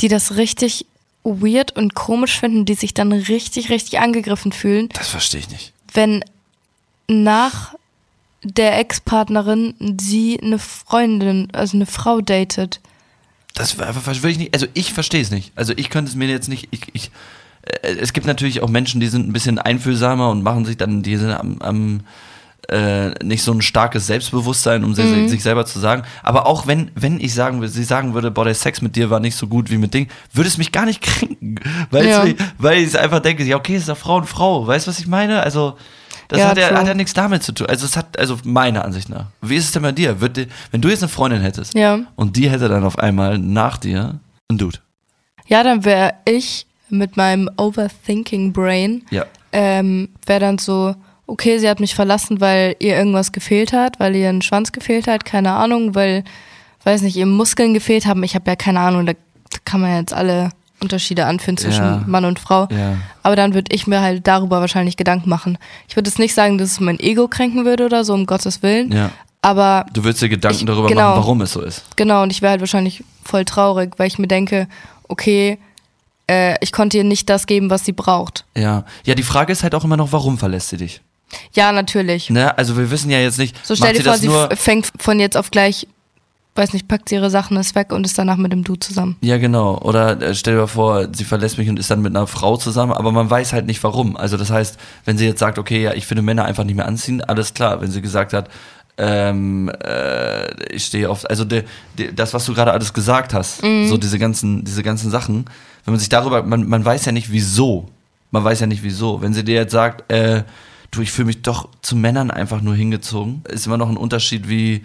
die 0.00 0.08
das 0.08 0.36
richtig 0.36 0.86
weird 1.24 1.76
und 1.76 1.94
komisch 1.94 2.40
finden, 2.40 2.64
die 2.64 2.74
sich 2.74 2.94
dann 2.94 3.12
richtig, 3.12 3.68
richtig 3.68 3.98
angegriffen 4.00 4.52
fühlen, 4.52 4.88
Das 4.94 5.08
verstehe 5.08 5.40
ich 5.40 5.50
nicht. 5.50 5.72
wenn 5.92 6.24
nach 7.06 7.74
der 8.42 8.78
Ex-Partnerin 8.78 9.74
sie 10.00 10.38
eine 10.40 10.58
Freundin, 10.58 11.48
also 11.52 11.76
eine 11.76 11.86
Frau 11.86 12.20
datet. 12.20 12.80
Das 13.54 13.76
will 13.78 14.30
ich 14.30 14.38
nicht. 14.38 14.54
Also 14.54 14.66
ich 14.74 14.92
verstehe 14.92 15.20
es 15.20 15.30
nicht. 15.30 15.52
Also 15.56 15.72
ich 15.76 15.90
könnte 15.90 16.10
es 16.10 16.16
mir 16.16 16.28
jetzt 16.28 16.48
nicht. 16.48 16.68
Ich, 16.70 16.82
ich, 16.92 17.10
äh, 17.82 17.88
es 18.00 18.12
gibt 18.12 18.26
natürlich 18.26 18.62
auch 18.62 18.68
Menschen, 18.68 19.00
die 19.00 19.08
sind 19.08 19.28
ein 19.28 19.32
bisschen 19.32 19.58
einfühlsamer 19.58 20.30
und 20.30 20.42
machen 20.42 20.64
sich 20.64 20.76
dann, 20.76 21.02
die 21.02 21.16
sind 21.16 21.32
am, 21.32 21.58
am 21.60 22.00
äh, 22.68 23.10
nicht 23.24 23.42
so 23.42 23.52
ein 23.52 23.62
starkes 23.62 24.06
Selbstbewusstsein, 24.06 24.84
um 24.84 24.94
sich, 24.94 25.30
sich 25.30 25.42
selber 25.42 25.64
zu 25.66 25.78
sagen. 25.80 26.02
Aber 26.22 26.46
auch 26.46 26.66
wenn, 26.66 26.90
wenn 26.94 27.18
ich 27.18 27.34
sagen 27.34 27.60
würde, 27.60 27.72
sie 27.72 27.82
sagen 27.82 28.14
würde, 28.14 28.30
boah, 28.30 28.44
der 28.44 28.54
Sex 28.54 28.82
mit 28.82 28.94
dir 28.94 29.10
war 29.10 29.20
nicht 29.20 29.36
so 29.36 29.46
gut 29.48 29.70
wie 29.70 29.78
mit 29.78 29.94
Ding, 29.94 30.08
würde 30.32 30.48
es 30.48 30.58
mich 30.58 30.70
gar 30.70 30.84
nicht 30.84 31.00
kränken. 31.02 31.58
Weil, 31.90 32.06
Ja. 32.06 32.24
es, 32.24 32.34
weil 32.58 32.82
ich 32.82 32.98
einfach 32.98 33.20
denke, 33.20 33.42
ja, 33.44 33.56
okay, 33.56 33.74
es 33.74 33.82
ist 33.82 33.88
doch 33.88 33.96
Frau 33.96 34.16
und 34.18 34.26
Frau. 34.26 34.66
Weißt 34.66 34.86
du, 34.86 34.90
was 34.90 34.98
ich 35.00 35.06
meine? 35.06 35.42
Also, 35.42 35.76
das 36.28 36.38
Ja, 36.40 36.48
hat, 36.48 36.58
ja, 36.58 36.68
true. 36.68 36.78
hat 36.78 36.86
ja 36.86 36.94
nichts 36.94 37.14
damit 37.14 37.42
zu 37.42 37.52
tun. 37.52 37.66
Also, 37.68 37.86
es 37.86 37.96
hat, 37.96 38.18
also 38.18 38.38
meiner 38.44 38.84
Ansicht 38.84 39.08
nach. 39.08 39.26
Wie 39.40 39.56
ist 39.56 39.64
es 39.64 39.72
denn 39.72 39.82
bei 39.82 39.92
dir? 39.92 40.20
Wird, 40.20 40.38
wenn 40.70 40.80
du 40.80 40.88
jetzt 40.88 41.02
eine 41.02 41.08
Freundin 41.08 41.40
hättest 41.40 41.74
Ja. 41.74 41.98
und 42.16 42.36
die 42.36 42.50
hätte 42.50 42.68
dann 42.68 42.84
auf 42.84 42.98
einmal 42.98 43.38
nach 43.38 43.78
dir 43.78 44.20
einen 44.48 44.58
Dude. 44.58 44.78
Ja, 45.46 45.62
dann 45.62 45.84
wäre 45.84 46.14
ich 46.26 46.66
mit 46.90 47.16
meinem 47.16 47.50
Overthinking 47.56 48.52
Brain, 48.52 49.04
Ja. 49.10 49.24
ähm, 49.52 50.08
wäre 50.26 50.40
dann 50.40 50.58
so, 50.58 50.94
okay, 51.26 51.58
sie 51.58 51.68
hat 51.68 51.80
mich 51.80 51.94
verlassen, 51.94 52.40
weil 52.40 52.76
ihr 52.78 52.96
irgendwas 52.96 53.32
gefehlt 53.32 53.72
hat, 53.72 53.98
weil 54.00 54.14
ihr 54.16 54.28
ein 54.28 54.42
Schwanz 54.42 54.72
gefehlt 54.72 55.06
hat, 55.06 55.24
keine 55.24 55.52
Ahnung, 55.52 55.94
weil, 55.94 56.24
weiß 56.84 57.02
nicht, 57.02 57.16
ihr 57.16 57.26
Muskeln 57.26 57.74
gefehlt 57.74 58.06
haben. 58.06 58.22
Ich 58.22 58.34
habe 58.34 58.50
ja 58.50 58.56
keine 58.56 58.80
Ahnung, 58.80 59.04
da 59.06 59.12
kann 59.64 59.80
man 59.80 59.96
jetzt 59.96 60.12
alle 60.14 60.50
Unterschiede 60.82 61.26
anführen 61.26 61.56
zwischen 61.56 61.82
Ja. 61.84 62.02
Mann 62.06 62.24
und 62.24 62.38
Frau. 62.38 62.68
Ja. 62.70 62.96
Aber 63.22 63.36
dann 63.36 63.54
würde 63.54 63.74
ich 63.74 63.86
mir 63.86 64.00
halt 64.00 64.26
darüber 64.26 64.60
wahrscheinlich 64.60 64.96
Gedanken 64.96 65.28
machen. 65.28 65.58
Ich 65.88 65.96
würde 65.96 66.08
jetzt 66.08 66.18
nicht 66.18 66.34
sagen, 66.34 66.58
dass 66.58 66.70
es 66.72 66.80
mein 66.80 66.98
Ego 67.00 67.28
kränken 67.28 67.64
würde 67.64 67.84
oder 67.86 68.04
so, 68.04 68.14
um 68.14 68.26
Gottes 68.26 68.62
Willen. 68.62 68.92
Ja. 68.92 69.10
Aber 69.42 69.86
Du 69.92 70.02
würdest 70.04 70.22
dir 70.22 70.28
Gedanken 70.28 70.58
Ich- 70.60 70.66
darüber 70.66 70.88
genau. 70.88 71.10
machen, 71.10 71.18
warum 71.20 71.40
es 71.42 71.52
so 71.52 71.60
ist. 71.62 71.84
Genau, 71.96 72.22
und 72.22 72.30
ich 72.32 72.42
wäre 72.42 72.50
halt 72.52 72.60
wahrscheinlich 72.60 73.04
voll 73.24 73.44
traurig, 73.44 73.94
weil 73.98 74.08
ich 74.08 74.18
mir 74.18 74.26
denke, 74.28 74.66
okay, 75.08 75.58
äh, 76.30 76.56
ich 76.60 76.72
konnte 76.72 76.96
ihr 76.98 77.04
nicht 77.04 77.28
das 77.30 77.46
geben, 77.46 77.70
was 77.70 77.84
sie 77.84 77.92
braucht. 77.92 78.44
Ja. 78.56 78.84
Ja, 79.04 79.14
die 79.14 79.22
Frage 79.22 79.52
ist 79.52 79.62
halt 79.62 79.74
auch 79.74 79.84
immer 79.84 79.96
noch, 79.96 80.12
warum 80.12 80.38
verlässt 80.38 80.70
sie 80.70 80.76
dich? 80.76 81.00
Ja, 81.52 81.72
natürlich. 81.72 82.30
Ne? 82.30 82.56
Also 82.56 82.76
wir 82.76 82.90
wissen 82.90 83.10
ja 83.10 83.18
jetzt 83.18 83.38
nicht, 83.38 83.54
So 83.64 83.76
stell 83.76 83.92
dir 83.92 83.98
sie 83.98 84.04
vor, 84.04 84.16
sie 84.18 84.28
nur. 84.28 84.48
fängt 84.56 84.90
von 84.98 85.20
jetzt 85.20 85.36
auf 85.36 85.50
gleich, 85.50 85.86
weiß 86.58 86.72
nicht, 86.72 86.88
packt 86.88 87.08
sie 87.08 87.14
ihre 87.14 87.30
Sachen, 87.30 87.56
ist 87.56 87.74
weg 87.74 87.92
und 87.92 88.04
ist 88.04 88.18
danach 88.18 88.36
mit 88.36 88.52
dem 88.52 88.64
Du 88.64 88.74
zusammen. 88.74 89.16
Ja, 89.20 89.38
genau. 89.38 89.78
Oder 89.78 90.20
äh, 90.20 90.34
stell 90.34 90.54
dir 90.54 90.60
mal 90.60 90.66
vor, 90.66 91.08
sie 91.14 91.24
verlässt 91.24 91.56
mich 91.56 91.68
und 91.68 91.78
ist 91.78 91.90
dann 91.90 92.02
mit 92.02 92.14
einer 92.14 92.26
Frau 92.26 92.56
zusammen, 92.56 92.92
aber 92.92 93.12
man 93.12 93.30
weiß 93.30 93.52
halt 93.52 93.66
nicht 93.66 93.82
warum. 93.84 94.16
Also 94.16 94.36
das 94.36 94.50
heißt, 94.50 94.78
wenn 95.04 95.16
sie 95.16 95.26
jetzt 95.26 95.38
sagt, 95.38 95.58
okay, 95.58 95.82
ja, 95.82 95.94
ich 95.94 96.06
finde 96.06 96.22
Männer 96.22 96.44
einfach 96.44 96.64
nicht 96.64 96.74
mehr 96.74 96.86
anziehen, 96.86 97.22
alles 97.22 97.54
klar. 97.54 97.80
Wenn 97.80 97.90
sie 97.90 98.02
gesagt 98.02 98.32
hat, 98.32 98.50
ähm, 98.98 99.70
äh, 99.84 100.74
ich 100.74 100.86
stehe 100.86 101.08
auf, 101.08 101.24
also 101.30 101.44
de, 101.44 101.62
de, 101.96 102.12
das, 102.12 102.34
was 102.34 102.44
du 102.44 102.52
gerade 102.52 102.72
alles 102.72 102.92
gesagt 102.92 103.32
hast, 103.32 103.60
so 103.60 103.96
diese 103.96 104.18
ganzen, 104.18 104.64
diese 104.64 104.82
ganzen 104.82 105.10
Sachen, 105.10 105.44
wenn 105.84 105.92
man 105.92 106.00
sich 106.00 106.08
darüber, 106.08 106.42
man, 106.42 106.68
man 106.68 106.84
weiß 106.84 107.04
ja 107.04 107.12
nicht 107.12 107.30
wieso. 107.30 107.88
Man 108.30 108.44
weiß 108.44 108.60
ja 108.60 108.66
nicht 108.66 108.82
wieso. 108.82 109.22
Wenn 109.22 109.32
sie 109.32 109.44
dir 109.44 109.54
jetzt 109.54 109.72
sagt, 109.72 110.10
äh, 110.12 110.42
du, 110.90 111.00
ich 111.00 111.12
fühle 111.12 111.26
mich 111.26 111.42
doch 111.42 111.68
zu 111.80 111.96
Männern 111.96 112.30
einfach 112.30 112.60
nur 112.60 112.74
hingezogen, 112.74 113.42
ist 113.48 113.66
immer 113.66 113.78
noch 113.78 113.88
ein 113.88 113.96
Unterschied 113.96 114.48
wie, 114.48 114.82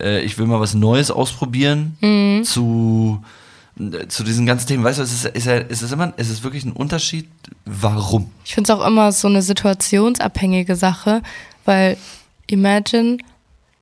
äh, 0.00 0.20
ich 0.20 0.38
will 0.38 0.46
mal 0.46 0.60
was 0.60 0.74
Neues 0.74 1.10
ausprobieren, 1.10 1.96
zu, 2.44 3.22
äh, 3.78 4.06
zu 4.08 4.24
diesen 4.24 4.46
ganzen 4.46 4.66
Themen. 4.68 4.84
Weißt 4.84 4.98
du, 4.98 5.02
es 5.02 5.12
ist, 5.12 5.24
ist, 5.26 5.46
ja, 5.46 5.56
es 5.56 5.82
ist 5.82 5.92
immer, 5.92 6.12
es 6.16 6.28
ist 6.28 6.42
wirklich 6.42 6.64
ein 6.64 6.72
Unterschied, 6.72 7.28
warum. 7.64 8.30
Ich 8.44 8.54
finde 8.54 8.72
es 8.72 8.78
auch 8.78 8.86
immer 8.86 9.12
so 9.12 9.28
eine 9.28 9.42
situationsabhängige 9.42 10.76
Sache, 10.76 11.22
weil 11.64 11.96
imagine, 12.46 13.18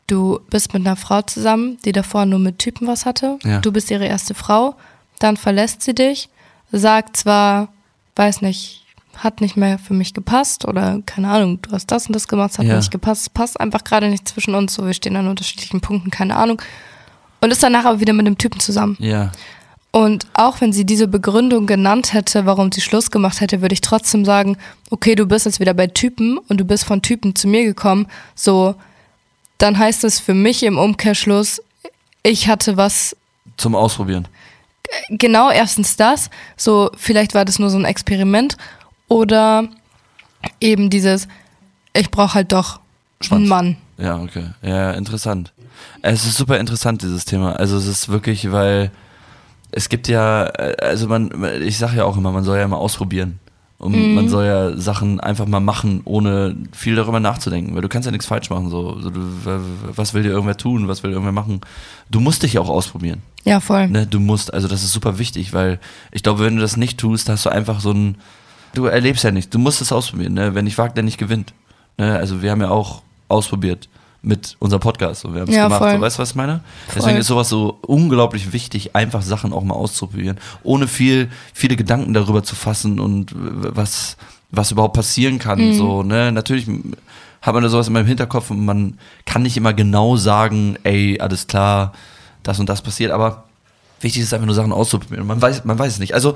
du 0.06 0.40
bist 0.50 0.72
mit 0.74 0.86
einer 0.86 0.96
Frau 0.96 1.22
zusammen, 1.22 1.78
die 1.84 1.92
davor 1.92 2.26
nur 2.26 2.38
mit 2.38 2.58
Typen 2.58 2.86
was 2.86 3.06
hatte. 3.06 3.38
Ja. 3.44 3.60
Du 3.60 3.72
bist 3.72 3.90
ihre 3.90 4.06
erste 4.06 4.34
Frau, 4.34 4.74
dann 5.18 5.36
verlässt 5.36 5.82
sie 5.82 5.94
dich, 5.94 6.28
sagt 6.72 7.16
zwar, 7.16 7.68
weiß 8.16 8.42
nicht, 8.42 8.83
hat 9.18 9.40
nicht 9.40 9.56
mehr 9.56 9.78
für 9.78 9.94
mich 9.94 10.14
gepasst 10.14 10.64
oder 10.66 11.00
keine 11.06 11.28
Ahnung, 11.30 11.60
du 11.62 11.70
hast 11.72 11.86
das 11.90 12.06
und 12.06 12.14
das 12.14 12.28
gemacht, 12.28 12.52
es 12.52 12.58
hat 12.58 12.66
Ja. 12.66 12.76
nicht 12.76 12.90
gepasst, 12.90 13.22
es 13.22 13.30
passt 13.30 13.60
einfach 13.60 13.84
gerade 13.84 14.08
nicht 14.08 14.28
zwischen 14.28 14.54
uns, 14.54 14.74
so 14.74 14.86
wir 14.86 14.94
stehen 14.94 15.16
an 15.16 15.28
unterschiedlichen 15.28 15.80
Punkten, 15.80 16.10
keine 16.10 16.36
Ahnung. 16.36 16.60
Und 17.40 17.50
ist 17.50 17.62
danach 17.62 17.84
aber 17.84 18.00
wieder 18.00 18.12
mit 18.14 18.26
dem 18.26 18.38
Typen 18.38 18.60
zusammen. 18.60 18.96
Ja. 18.98 19.30
Und 19.90 20.26
auch 20.34 20.60
wenn 20.60 20.72
sie 20.72 20.84
diese 20.84 21.06
Begründung 21.06 21.66
genannt 21.66 22.14
hätte, 22.14 22.46
warum 22.46 22.72
sie 22.72 22.80
Schluss 22.80 23.10
gemacht 23.12 23.40
hätte, 23.40 23.60
würde 23.60 23.74
ich 23.74 23.80
trotzdem 23.80 24.24
sagen, 24.24 24.56
okay, 24.90 25.14
du 25.14 25.26
bist 25.26 25.46
jetzt 25.46 25.60
wieder 25.60 25.74
bei 25.74 25.86
Typen 25.86 26.38
und 26.38 26.58
du 26.58 26.64
bist 26.64 26.84
von 26.84 27.00
Typen 27.02 27.36
zu 27.36 27.46
mir 27.46 27.64
gekommen, 27.64 28.08
so, 28.34 28.74
dann 29.58 29.78
heißt 29.78 30.02
es 30.02 30.18
für 30.18 30.34
mich 30.34 30.64
im 30.64 30.78
Umkehrschluss, 30.78 31.62
ich 32.24 32.48
hatte 32.48 32.76
was 32.76 33.14
Zum 33.56 33.76
Ausprobieren. 33.76 34.26
genau 35.10 35.50
erstens 35.50 35.96
das, 35.96 36.28
so 36.56 36.90
vielleicht 36.96 37.34
war 37.34 37.44
das 37.44 37.58
nur 37.60 37.70
so 37.70 37.78
ein 37.78 37.84
Experiment 37.84 38.56
oder 39.08 39.68
eben 40.60 40.90
dieses, 40.90 41.28
ich 41.94 42.10
brauche 42.10 42.34
halt 42.34 42.52
doch 42.52 42.80
Schwanz. 43.20 43.40
einen 43.40 43.48
Mann. 43.48 43.76
Ja, 43.98 44.18
okay. 44.18 44.46
Ja, 44.62 44.92
interessant. 44.92 45.52
Es 46.02 46.24
ist 46.24 46.36
super 46.36 46.58
interessant, 46.58 47.02
dieses 47.02 47.24
Thema. 47.24 47.54
Also 47.56 47.76
es 47.76 47.86
ist 47.86 48.08
wirklich, 48.08 48.50
weil 48.52 48.90
es 49.70 49.88
gibt 49.88 50.08
ja, 50.08 50.44
also 50.44 51.08
man, 51.08 51.30
ich 51.62 51.78
sage 51.78 51.96
ja 51.98 52.04
auch 52.04 52.16
immer, 52.16 52.32
man 52.32 52.44
soll 52.44 52.58
ja 52.58 52.68
mal 52.68 52.76
ausprobieren. 52.76 53.38
Und 53.78 53.92
Mhm. 54.10 54.14
man 54.14 54.28
soll 54.28 54.44
ja 54.46 54.76
Sachen 54.78 55.20
einfach 55.20 55.46
mal 55.46 55.60
machen, 55.60 56.00
ohne 56.04 56.56
viel 56.72 56.94
darüber 56.94 57.20
nachzudenken. 57.20 57.74
Weil 57.74 57.82
du 57.82 57.88
kannst 57.88 58.06
ja 58.06 58.12
nichts 58.12 58.26
falsch 58.26 58.48
machen. 58.48 58.70
So, 58.70 59.00
so 59.00 59.10
du, 59.10 59.20
was 59.94 60.14
will 60.14 60.22
dir 60.22 60.30
irgendwer 60.30 60.56
tun? 60.56 60.88
Was 60.88 61.02
will 61.02 61.10
irgendwer 61.10 61.32
machen? 61.32 61.60
Du 62.08 62.20
musst 62.20 62.42
dich 62.44 62.54
ja 62.54 62.60
auch 62.60 62.68
ausprobieren. 62.70 63.22
Ja, 63.44 63.60
voll. 63.60 63.88
Ne, 63.88 64.06
du 64.06 64.20
musst, 64.20 64.54
also 64.54 64.68
das 64.68 64.84
ist 64.84 64.92
super 64.92 65.18
wichtig, 65.18 65.52
weil 65.52 65.80
ich 66.12 66.22
glaube, 66.22 66.44
wenn 66.44 66.54
du 66.56 66.62
das 66.62 66.76
nicht 66.76 66.98
tust, 66.98 67.28
hast 67.28 67.44
du 67.46 67.50
einfach 67.50 67.80
so 67.80 67.90
ein, 67.90 68.16
du 68.74 68.86
erlebst 68.86 69.24
ja 69.24 69.30
nicht, 69.30 69.52
du 69.54 69.58
musst 69.58 69.80
es 69.80 69.92
ausprobieren, 69.92 70.34
ne? 70.34 70.54
Wenn 70.54 70.64
nicht 70.64 70.78
wagt, 70.78 70.96
der 70.96 71.04
nicht 71.04 71.18
gewinnt. 71.18 71.52
Ne? 71.96 72.16
Also 72.16 72.42
wir 72.42 72.50
haben 72.50 72.60
ja 72.60 72.70
auch 72.70 73.02
ausprobiert 73.28 73.88
mit 74.22 74.56
unserem 74.58 74.80
Podcast 74.80 75.24
und 75.24 75.34
wir 75.34 75.42
haben 75.42 75.48
es 75.48 75.54
Ja, 75.54 75.64
gemacht. 75.64 75.80
voll. 75.82 75.92
So, 75.92 76.00
weißt 76.00 76.18
du, 76.18 76.22
was 76.22 76.30
ich 76.30 76.34
meine? 76.34 76.60
Voll. 76.86 76.94
Deswegen 76.96 77.18
ist 77.18 77.26
sowas 77.26 77.48
so 77.48 77.78
unglaublich 77.82 78.52
wichtig, 78.52 78.96
einfach 78.96 79.22
Sachen 79.22 79.52
auch 79.52 79.62
mal 79.62 79.74
auszuprobieren, 79.74 80.38
ohne 80.62 80.88
viel, 80.88 81.30
viele 81.52 81.76
Gedanken 81.76 82.14
darüber 82.14 82.42
zu 82.42 82.54
fassen 82.56 83.00
und 83.00 83.32
was, 83.34 84.16
was 84.50 84.70
überhaupt 84.70 84.94
passieren 84.94 85.38
kann. 85.38 85.60
Mhm. 85.60 85.74
So, 85.74 86.02
ne? 86.02 86.32
Natürlich 86.32 86.66
hat 87.42 87.52
man 87.52 87.62
da 87.62 87.68
sowas 87.68 87.88
immer 87.88 88.00
im 88.00 88.06
Hinterkopf 88.06 88.50
und 88.50 88.64
man 88.64 88.98
kann 89.26 89.42
nicht 89.42 89.56
immer 89.58 89.74
genau 89.74 90.16
sagen, 90.16 90.76
ey, 90.84 91.20
alles 91.20 91.46
klar, 91.46 91.92
das 92.42 92.58
und 92.58 92.68
das 92.68 92.80
passiert, 92.80 93.10
aber 93.12 93.44
wichtig 94.04 94.22
ist 94.22 94.32
einfach 94.32 94.46
nur 94.46 94.54
Sachen 94.54 94.72
auszuprobieren. 94.72 95.26
Man 95.26 95.42
weiß, 95.42 95.64
man 95.64 95.76
weiß 95.78 95.94
es 95.94 95.98
nicht. 95.98 96.14
Also, 96.14 96.34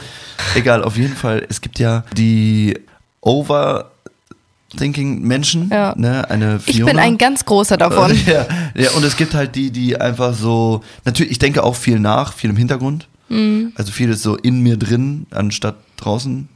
egal, 0.57 0.83
auf 0.83 0.97
jeden 0.97 1.15
Fall, 1.15 1.47
es 1.49 1.61
gibt 1.61 1.79
ja 1.79 2.03
die 2.17 2.77
Overthinking 3.21 5.23
Menschen, 5.23 5.71
Ja. 5.71 5.95
ne, 5.97 6.29
eine 6.31 6.61
Ich 6.67 6.77
Fiona. 6.77 6.93
bin 6.93 7.01
ein 7.01 7.19
ganz 7.19 7.45
großer 7.45 7.77
davon. 7.77 8.17
Ja, 8.27 8.47
ja, 8.75 8.91
und 8.93 9.05
es 9.05 9.17
gibt 9.17 9.35
halt 9.35 9.55
die, 9.55 9.71
die 9.71 10.01
einfach 10.01 10.35
so, 10.35 10.83
natürlich, 11.05 11.33
ich 11.33 11.39
denke 11.39 11.63
auch 11.63 11.77
viel 11.77 11.99
nach, 12.01 12.33
viel 12.33 12.51
im 12.51 12.57
Hintergrund. 12.57 13.07
Mhm. 13.29 13.73
Also 13.77 13.93
viel 13.93 14.11
ist 14.11 14.23
so 14.23 14.37
in 14.37 14.63
mir 14.63 14.77
drin, 14.77 15.27
anstatt 15.31 15.77
draußen. 15.97 16.49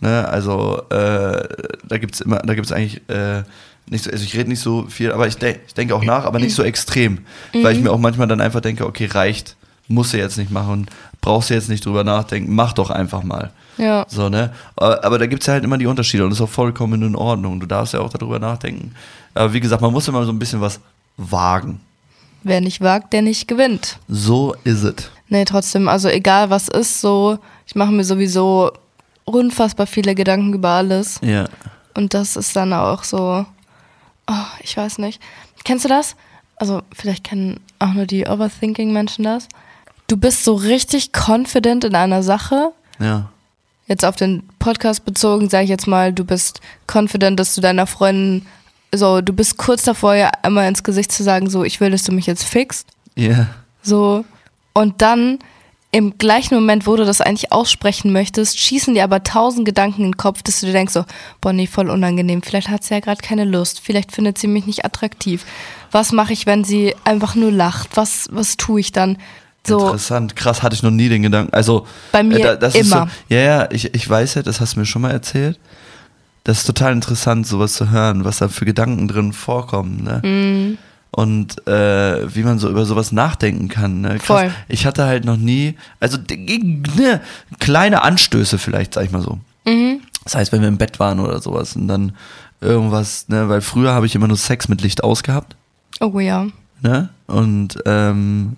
Ne? 0.00 0.28
Also 0.28 0.82
äh, 0.90 1.48
da 1.88 1.98
gibt's 1.98 2.20
immer, 2.20 2.38
da 2.40 2.54
gibt's 2.54 2.72
eigentlich 2.72 3.02
äh, 3.08 3.42
nicht 3.88 4.04
so, 4.04 4.10
also 4.10 4.24
ich 4.24 4.36
rede 4.36 4.48
nicht 4.48 4.60
so 4.60 4.86
viel, 4.88 5.12
aber 5.12 5.26
ich, 5.26 5.36
de 5.36 5.56
ich 5.66 5.74
denke 5.74 5.94
auch 5.94 6.04
nach, 6.04 6.24
aber 6.24 6.38
nicht 6.38 6.54
so 6.54 6.62
extrem. 6.62 7.18
Weil 7.52 7.72
ich 7.72 7.78
Mhm. 7.78 7.84
mir 7.84 7.90
auch 7.92 7.98
manchmal 7.98 8.26
dann 8.28 8.40
einfach 8.40 8.60
denke, 8.60 8.86
okay, 8.86 9.06
reicht, 9.06 9.56
muss 9.92 10.10
du 10.10 10.18
jetzt 10.18 10.38
nicht 10.38 10.50
machen, 10.50 10.86
brauchst 11.20 11.50
du 11.50 11.54
jetzt 11.54 11.68
nicht 11.68 11.84
drüber 11.84 12.04
nachdenken, 12.04 12.54
mach 12.54 12.72
doch 12.72 12.90
einfach 12.90 13.22
mal. 13.22 13.50
Ja. 13.78 14.04
So, 14.08 14.28
ne? 14.28 14.52
Aber, 14.76 15.04
aber 15.04 15.18
da 15.18 15.26
gibt 15.26 15.42
es 15.42 15.46
ja 15.46 15.54
halt 15.54 15.64
immer 15.64 15.78
die 15.78 15.86
Unterschiede 15.86 16.24
und 16.24 16.30
das 16.30 16.38
ist 16.38 16.44
auch 16.44 16.48
vollkommen 16.48 17.02
in 17.02 17.16
Ordnung. 17.16 17.60
Du 17.60 17.66
darfst 17.66 17.94
ja 17.94 18.00
auch 18.00 18.10
darüber 18.10 18.38
nachdenken. 18.38 18.94
Aber 19.34 19.52
wie 19.52 19.60
gesagt, 19.60 19.82
man 19.82 19.92
muss 19.92 20.08
immer 20.08 20.24
so 20.24 20.32
ein 20.32 20.38
bisschen 20.38 20.60
was 20.60 20.80
wagen. 21.16 21.80
Wer 22.42 22.60
nicht 22.60 22.80
wagt, 22.80 23.12
der 23.12 23.22
nicht 23.22 23.46
gewinnt. 23.46 23.98
So 24.08 24.54
ist 24.64 24.82
es. 24.82 25.10
Nee, 25.28 25.44
trotzdem, 25.44 25.88
also 25.88 26.08
egal 26.08 26.50
was 26.50 26.68
ist, 26.68 27.00
so, 27.00 27.38
ich 27.66 27.74
mache 27.74 27.92
mir 27.92 28.04
sowieso 28.04 28.72
unfassbar 29.24 29.86
viele 29.86 30.14
Gedanken 30.14 30.52
über 30.52 30.70
alles. 30.70 31.20
Ja. 31.22 31.48
Und 31.94 32.14
das 32.14 32.36
ist 32.36 32.56
dann 32.56 32.72
auch 32.72 33.04
so, 33.04 33.46
oh, 34.28 34.46
ich 34.60 34.76
weiß 34.76 34.98
nicht. 34.98 35.20
Kennst 35.64 35.84
du 35.84 35.88
das? 35.88 36.16
Also, 36.56 36.82
vielleicht 36.92 37.24
kennen 37.24 37.60
auch 37.78 37.92
nur 37.92 38.06
die 38.06 38.26
Overthinking-Menschen 38.26 39.24
das. 39.24 39.48
Du 40.12 40.18
bist 40.18 40.44
so 40.44 40.52
richtig 40.52 41.12
confident 41.14 41.84
in 41.84 41.94
einer 41.94 42.22
Sache. 42.22 42.72
Ja. 43.00 43.30
Jetzt 43.86 44.04
auf 44.04 44.14
den 44.14 44.42
Podcast 44.58 45.06
bezogen, 45.06 45.48
sage 45.48 45.64
ich 45.64 45.70
jetzt 45.70 45.86
mal, 45.86 46.12
du 46.12 46.26
bist 46.26 46.60
confident, 46.86 47.40
dass 47.40 47.54
du 47.54 47.62
deiner 47.62 47.86
Freundin, 47.86 48.44
so, 48.94 49.22
du 49.22 49.32
bist 49.32 49.56
kurz 49.56 49.84
davor, 49.84 50.14
ja 50.14 50.30
einmal 50.42 50.68
ins 50.68 50.82
Gesicht 50.82 51.12
zu 51.12 51.22
sagen, 51.22 51.48
so, 51.48 51.64
ich 51.64 51.80
will, 51.80 51.90
dass 51.90 52.02
du 52.02 52.12
mich 52.12 52.26
jetzt 52.26 52.44
fixst. 52.44 52.88
Ja. 53.16 53.46
So. 53.82 54.26
Und 54.74 55.00
dann 55.00 55.38
im 55.92 56.18
gleichen 56.18 56.56
Moment, 56.56 56.86
wo 56.86 56.94
du 56.94 57.06
das 57.06 57.22
eigentlich 57.22 57.50
aussprechen 57.50 58.12
möchtest, 58.12 58.58
schießen 58.58 58.92
dir 58.92 59.04
aber 59.04 59.22
tausend 59.22 59.64
Gedanken 59.64 60.02
in 60.02 60.08
den 60.08 60.18
Kopf, 60.18 60.42
dass 60.42 60.60
du 60.60 60.66
dir 60.66 60.72
denkst 60.72 60.92
so, 60.92 61.06
boah, 61.40 61.54
nee, 61.54 61.66
voll 61.66 61.88
unangenehm. 61.88 62.42
Vielleicht 62.42 62.68
hat 62.68 62.84
sie 62.84 62.92
ja 62.92 63.00
gerade 63.00 63.22
keine 63.22 63.46
Lust. 63.46 63.80
Vielleicht 63.80 64.12
findet 64.12 64.36
sie 64.36 64.46
mich 64.46 64.66
nicht 64.66 64.84
attraktiv. 64.84 65.46
Was 65.90 66.12
mache 66.12 66.34
ich, 66.34 66.44
wenn 66.44 66.64
sie 66.64 66.94
einfach 67.04 67.34
nur 67.34 67.50
lacht? 67.50 67.96
Was, 67.96 68.28
was 68.30 68.58
tue 68.58 68.80
ich 68.80 68.92
dann? 68.92 69.16
So, 69.66 69.78
Interessant. 69.80 70.34
Krass, 70.34 70.62
hatte 70.62 70.74
ich 70.74 70.82
noch 70.82 70.90
nie 70.90 71.08
den 71.08 71.22
Gedanken. 71.22 71.52
Also, 71.54 71.86
Bei 72.10 72.22
mir 72.22 72.40
da- 72.40 72.56
das 72.56 72.74
Ist 72.74 72.86
immer. 72.86 73.08
so, 73.28 73.34
ja, 73.34 73.40
ja, 73.40 73.68
ich, 73.70 73.94
ich 73.94 74.08
weiß 74.08 74.34
ja, 74.34 74.42
das 74.42 74.60
hast 74.60 74.74
du 74.74 74.80
mir 74.80 74.86
schon 74.86 75.02
mal 75.02 75.12
erzählt. 75.12 75.58
Das 76.44 76.58
ist 76.58 76.66
total 76.66 76.92
interessant, 76.92 77.46
sowas 77.46 77.74
zu 77.74 77.90
hören, 77.90 78.24
was 78.24 78.38
da 78.38 78.48
für 78.48 78.64
Gedanken 78.64 79.06
drin 79.06 79.32
vorkommen. 79.32 80.02
Ne? 80.02 80.20
Mhm. 80.24 80.78
Und 81.12 81.66
äh, 81.68 82.34
wie 82.34 82.42
man 82.42 82.58
so 82.58 82.68
über 82.68 82.84
sowas 82.84 83.12
nachdenken 83.12 83.68
kann. 83.68 84.00
Ne? 84.00 84.16
Krass. 84.18 84.26
Voll. 84.26 84.50
Ich 84.66 84.86
hatte 84.86 85.04
halt 85.04 85.24
noch 85.24 85.36
nie, 85.36 85.74
also 86.00 86.18
ne, 86.18 87.20
kleine 87.60 88.02
Anstöße 88.02 88.58
vielleicht, 88.58 88.94
sag 88.94 89.04
ich 89.04 89.12
mal 89.12 89.22
so. 89.22 89.38
Mhm. 89.64 90.00
Das 90.24 90.34
heißt, 90.34 90.50
wenn 90.52 90.62
wir 90.62 90.68
im 90.68 90.78
Bett 90.78 90.98
waren 90.98 91.20
oder 91.20 91.40
sowas 91.40 91.76
und 91.76 91.86
dann 91.86 92.12
irgendwas, 92.60 93.28
ne, 93.28 93.48
weil 93.48 93.60
früher 93.60 93.92
habe 93.92 94.06
ich 94.06 94.14
immer 94.14 94.26
nur 94.28 94.36
Sex 94.36 94.68
mit 94.68 94.80
Licht 94.82 95.04
ausgehabt 95.04 95.54
oh 96.00 96.18
ja. 96.18 96.46
ne? 96.80 97.08
Und 97.26 97.78
ähm, 97.86 98.56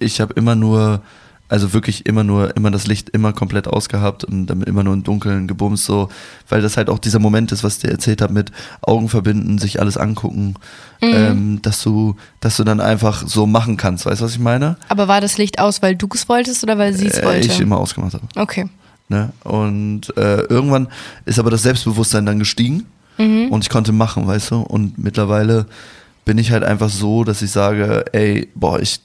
ich 0.00 0.20
habe 0.20 0.34
immer 0.34 0.54
nur, 0.54 1.02
also 1.48 1.72
wirklich 1.72 2.04
immer 2.06 2.24
nur, 2.24 2.54
immer 2.56 2.70
das 2.70 2.86
Licht 2.86 3.08
immer 3.10 3.32
komplett 3.32 3.66
ausgehabt 3.68 4.22
und 4.24 4.50
immer 4.50 4.84
nur 4.84 4.92
im 4.94 5.02
Dunkeln 5.02 5.46
gebumst, 5.48 5.84
so, 5.86 6.08
weil 6.48 6.60
das 6.60 6.76
halt 6.76 6.90
auch 6.90 6.98
dieser 6.98 7.18
Moment 7.20 7.52
ist, 7.52 7.64
was 7.64 7.76
ich 7.76 7.80
dir 7.82 7.90
erzählt 7.90 8.20
habe, 8.20 8.34
mit 8.34 8.52
Augen 8.82 9.08
verbinden, 9.08 9.58
sich 9.58 9.80
alles 9.80 9.96
angucken, 9.96 10.54
ähm, 11.00 11.60
dass 11.62 11.82
du, 11.82 12.16
dass 12.40 12.56
du 12.58 12.64
dann 12.64 12.80
einfach 12.80 13.26
so 13.26 13.46
machen 13.46 13.76
kannst, 13.78 14.04
weißt 14.04 14.20
du, 14.20 14.24
was 14.26 14.32
ich 14.32 14.38
meine? 14.40 14.76
Aber 14.88 15.08
war 15.08 15.20
das 15.22 15.38
Licht 15.38 15.58
aus, 15.58 15.80
weil 15.80 15.96
du 15.96 16.06
es 16.12 16.28
wolltest 16.28 16.62
oder 16.64 16.76
weil 16.76 16.92
sie 16.94 17.06
es 17.06 17.18
Äh, 17.18 17.24
wollte? 17.24 17.46
ich 17.46 17.60
immer 17.60 17.78
ausgemacht 17.78 18.14
habe. 18.14 18.26
okay. 18.36 18.68
Ne? 19.10 19.30
Und 19.42 20.14
äh, 20.18 20.40
irgendwann 20.42 20.88
ist 21.24 21.38
aber 21.38 21.50
das 21.50 21.62
Selbstbewusstsein 21.62 22.26
dann 22.26 22.38
gestiegen 22.38 22.84
Mhm. 23.16 23.48
und 23.50 23.64
ich 23.64 23.68
konnte 23.70 23.90
machen, 23.90 24.26
weißt 24.28 24.50
du? 24.52 24.60
Und 24.60 24.96
mittlerweile 24.98 25.66
bin 26.24 26.36
ich 26.38 26.52
halt 26.52 26.62
einfach 26.62 26.88
so, 26.90 27.24
dass 27.24 27.40
ich 27.42 27.50
sage, 27.50 28.04
ey, 28.12 28.48
boah, 28.54 28.78
ich 28.78 29.00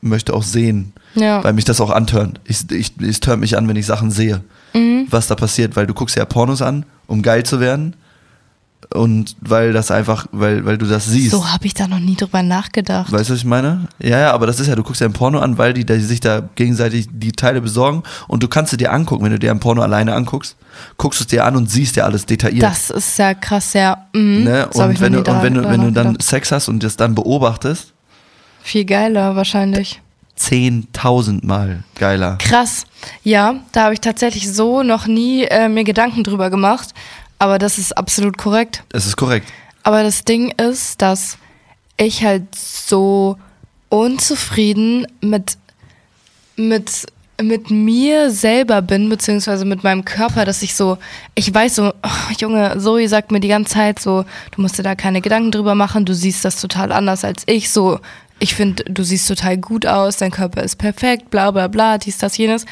möchte 0.00 0.32
auch 0.34 0.42
sehen, 0.42 0.92
Ja. 1.14 1.42
weil 1.44 1.52
mich 1.52 1.64
das 1.64 1.80
auch 1.80 1.90
antörnt. 1.90 2.40
Ich, 2.44 2.70
ich, 2.70 2.92
es 3.00 3.20
tönt 3.20 3.40
mich 3.40 3.56
an, 3.56 3.68
wenn 3.68 3.76
ich 3.76 3.86
Sachen 3.86 4.10
sehe, 4.10 4.42
Mhm. 4.74 5.06
was 5.10 5.26
da 5.26 5.34
passiert, 5.34 5.76
weil 5.76 5.86
du 5.86 5.94
guckst 5.94 6.16
ja 6.16 6.24
Pornos 6.24 6.62
an, 6.62 6.86
um 7.06 7.22
geil 7.22 7.42
zu 7.44 7.60
werden. 7.60 7.94
Und 8.92 9.36
weil 9.40 9.72
das 9.72 9.90
einfach, 9.92 10.26
weil, 10.32 10.64
weil 10.64 10.76
du 10.78 10.86
das 10.86 11.06
siehst. 11.06 11.30
So 11.30 11.48
habe 11.52 11.64
ich 11.66 11.74
da 11.74 11.86
noch 11.86 12.00
nie 12.00 12.16
drüber 12.16 12.42
nachgedacht. 12.42 13.12
Weißt 13.12 13.28
du, 13.28 13.34
was 13.34 13.40
ich 13.40 13.44
meine? 13.44 13.86
Ja, 14.00 14.18
ja, 14.18 14.32
aber 14.32 14.46
das 14.46 14.58
ist 14.58 14.66
ja, 14.66 14.74
du 14.74 14.82
guckst 14.82 15.00
ja 15.00 15.06
ein 15.06 15.12
Porno 15.12 15.38
an, 15.38 15.58
weil 15.58 15.74
die, 15.74 15.84
die 15.86 16.00
sich 16.00 16.18
da 16.18 16.48
gegenseitig 16.56 17.06
die 17.12 17.30
Teile 17.30 17.60
besorgen 17.60 18.02
und 18.26 18.42
du 18.42 18.48
kannst 18.48 18.70
sie 18.72 18.78
dir 18.78 18.92
angucken, 18.92 19.22
wenn 19.24 19.30
du 19.32 19.38
dir 19.38 19.52
ein 19.52 19.60
Porno 19.60 19.82
alleine 19.82 20.14
anguckst, 20.14 20.56
guckst 20.96 21.20
du 21.20 21.24
es 21.24 21.28
dir 21.28 21.44
an 21.44 21.54
und 21.56 21.70
siehst 21.70 21.94
dir 21.94 22.04
alles 22.04 22.26
detailliert. 22.26 22.64
Das 22.64 22.90
ist 22.90 23.16
ja 23.18 23.34
krass, 23.34 23.74
ja. 23.74 24.06
Mhm. 24.12 24.44
ne? 24.44 24.66
Und 24.72 24.90
ich 24.92 25.00
wenn 25.00 25.12
du, 25.12 25.18
und 25.20 25.42
wenn 25.42 25.54
du, 25.54 25.68
wenn 25.68 25.82
du 25.82 25.92
dann. 25.92 26.18
Sex 26.18 26.50
hast 26.50 26.68
und 26.68 26.82
das 26.82 26.96
dann 26.96 27.14
beobachtest, 27.14 27.92
Viel 28.62 28.84
geiler 28.84 29.36
wahrscheinlich. 29.36 30.00
10.000 30.38 31.44
Mal 31.44 31.84
geiler. 31.98 32.38
Krass. 32.38 32.84
Ja, 33.22 33.56
da 33.72 33.84
habe 33.84 33.94
ich 33.94 34.00
tatsächlich 34.00 34.50
so 34.52 34.82
noch 34.82 35.06
nie 35.06 35.44
äh, 35.44 35.68
mir 35.68 35.84
Gedanken 35.84 36.24
drüber 36.24 36.50
gemacht. 36.50 36.94
Aber 37.38 37.58
das 37.58 37.78
ist 37.78 37.96
absolut 37.96 38.38
korrekt. 38.38 38.84
Es 38.92 39.06
ist 39.06 39.16
korrekt. 39.16 39.50
Aber 39.82 40.02
das 40.02 40.24
Ding 40.24 40.52
ist, 40.58 41.00
dass 41.00 41.38
ich 41.96 42.24
halt 42.24 42.54
so 42.54 43.36
unzufrieden 43.88 45.06
mit, 45.20 45.56
mit, 46.56 47.06
mit 47.42 47.70
mir 47.70 48.30
selber 48.30 48.82
bin, 48.82 49.08
beziehungsweise 49.08 49.64
mit 49.64 49.84
meinem 49.84 50.04
Körper, 50.04 50.44
dass 50.44 50.62
ich 50.62 50.74
so, 50.74 50.98
ich 51.34 51.52
weiß 51.52 51.76
so, 51.76 51.92
oh, 52.02 52.32
Junge, 52.38 52.78
Zoe 52.78 53.08
sagt 53.08 53.32
mir 53.32 53.40
die 53.40 53.48
ganze 53.48 53.74
Zeit 53.74 53.98
so, 53.98 54.24
du 54.54 54.62
musst 54.62 54.78
dir 54.78 54.82
da 54.82 54.94
keine 54.94 55.20
Gedanken 55.20 55.50
drüber 55.50 55.74
machen, 55.74 56.04
du 56.04 56.14
siehst 56.14 56.44
das 56.44 56.60
total 56.60 56.92
anders 56.92 57.24
als 57.24 57.42
ich, 57.46 57.70
so, 57.70 58.00
ich 58.40 58.54
finde, 58.54 58.84
du 58.84 59.04
siehst 59.04 59.28
total 59.28 59.58
gut 59.58 59.86
aus, 59.86 60.16
dein 60.16 60.30
Körper 60.30 60.62
ist 60.62 60.76
perfekt, 60.76 61.30
bla 61.30 61.50
bla 61.50 61.68
bla, 61.68 61.98
dies, 61.98 62.18
das, 62.18 62.36
jenes. 62.36 62.64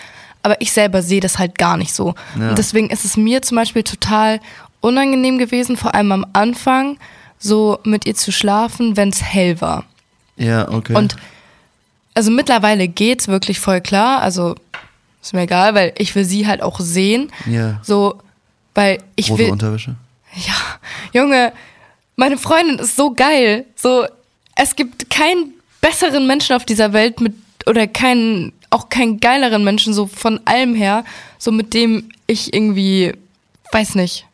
aber 0.43 0.61
ich 0.61 0.73
selber 0.73 1.03
sehe 1.03 1.21
das 1.21 1.39
halt 1.39 1.57
gar 1.59 1.77
nicht 1.77 1.95
so. 1.95 2.15
Ja. 2.39 2.51
Und 2.51 2.59
deswegen 2.59 2.91
ist 2.91 3.05
es 3.05 3.17
mir 3.17 3.43
zum 3.43 3.57
Beispiel 3.57 3.83
total 3.83 4.41
unangenehm 4.81 5.39
gewesen, 5.39 5.77
vor 5.77 5.95
allem 5.95 6.13
am 6.13 6.27
Anfang, 6.33 6.99
so 7.39 7.79
mit 7.85 8.07
ihr 8.07 8.15
zu 8.15 8.33
schlafen, 8.33 8.97
wenn 8.97 9.11
es 9.11 9.23
hell 9.23 9.61
war. 9.61 9.85
Ja, 10.37 10.71
okay. 10.71 10.95
Und 10.95 11.17
also 12.15 12.31
mittlerweile 12.31 12.89
geht's 12.89 13.29
wirklich 13.29 13.61
voll 13.61 13.81
klar. 13.81 14.23
Also 14.23 14.57
ist 15.23 15.35
mir 15.35 15.43
egal, 15.43 15.75
weil 15.75 15.93
ich 15.99 16.15
will 16.15 16.25
sie 16.25 16.47
halt 16.47 16.63
auch 16.63 16.81
sehen. 16.81 17.31
ja. 17.47 17.81
So, 17.83 18.19
weil 18.75 19.03
ich 19.17 19.31
Rote 19.31 19.43
will. 19.43 19.51
Unterwäsche. 19.51 19.97
Ja, 20.35 20.55
Junge, 21.13 21.53
meine 22.17 22.39
Freundin 22.39 22.79
ist 22.79 22.97
so 22.97 23.13
geil. 23.13 23.65
So, 23.75 24.07
es 24.55 24.77
gibt 24.77 25.11
keinen 25.11 25.55
besseren 25.81 26.27
Menschen 26.27 26.57
auf 26.57 26.65
dieser 26.65 26.93
Welt 26.93 27.21
mit 27.21 27.35
oder 27.67 27.87
keinen 27.87 28.53
auch 28.71 28.89
keinen 28.89 29.19
geileren 29.21 29.65
Menschen 29.65 29.95
so 29.95 30.07
von 30.07 30.41
allem 30.45 30.75
her, 30.75 31.05
so 31.39 31.51
mit 31.53 31.73
dem 31.75 32.11
ich 32.27 32.53
irgendwie 32.53 33.15
weiß 33.73 33.95
nicht, 33.95 34.27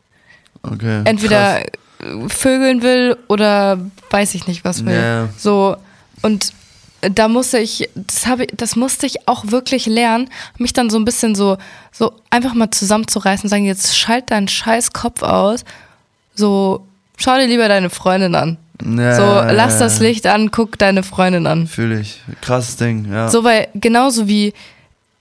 Okay. 0.63 1.01
entweder 1.05 1.61
Krass. 1.61 2.33
vögeln 2.33 2.81
will 2.81 3.17
oder 3.27 3.79
weiß 4.09 4.33
ich 4.35 4.47
nicht 4.47 4.65
was 4.65 4.83
will. 4.85 4.95
Ja. 4.95 5.29
So 5.37 5.77
und 6.21 6.53
da 7.01 7.27
musste 7.27 7.59
ich, 7.59 7.87
das 7.93 8.25
habe 8.25 8.47
das 8.47 8.75
musste 8.75 9.05
ich 9.05 9.27
auch 9.27 9.51
wirklich 9.51 9.85
lernen, 9.85 10.29
mich 10.57 10.73
dann 10.73 10.89
so 10.89 10.97
ein 10.97 11.05
bisschen 11.05 11.35
so, 11.35 11.57
so 11.91 12.13
einfach 12.31 12.55
mal 12.55 12.71
zusammenzureißen 12.71 13.43
und 13.45 13.49
sagen, 13.49 13.65
jetzt 13.65 13.95
schalt 13.97 14.31
deinen 14.31 14.47
scheiß 14.47 14.91
Kopf 14.91 15.21
aus, 15.21 15.63
so 16.33 16.85
schau 17.17 17.37
dir 17.37 17.47
lieber 17.47 17.67
deine 17.67 17.89
Freundin 17.91 18.33
an. 18.35 18.57
Ja, 18.83 19.15
so 19.15 19.53
lass 19.53 19.79
das. 19.79 19.99
Licht 19.99 20.27
an, 20.27 20.51
guck 20.51 20.77
deine 20.77 21.03
Freundin 21.03 21.47
an. 21.47 21.67
Fühle 21.67 21.99
ich. 22.01 22.21
Krasses 22.41 22.75
Ding, 22.75 23.11
ja. 23.11 23.29
So, 23.29 23.43
weil 23.43 23.67
genauso 23.75 24.27
wie 24.27 24.53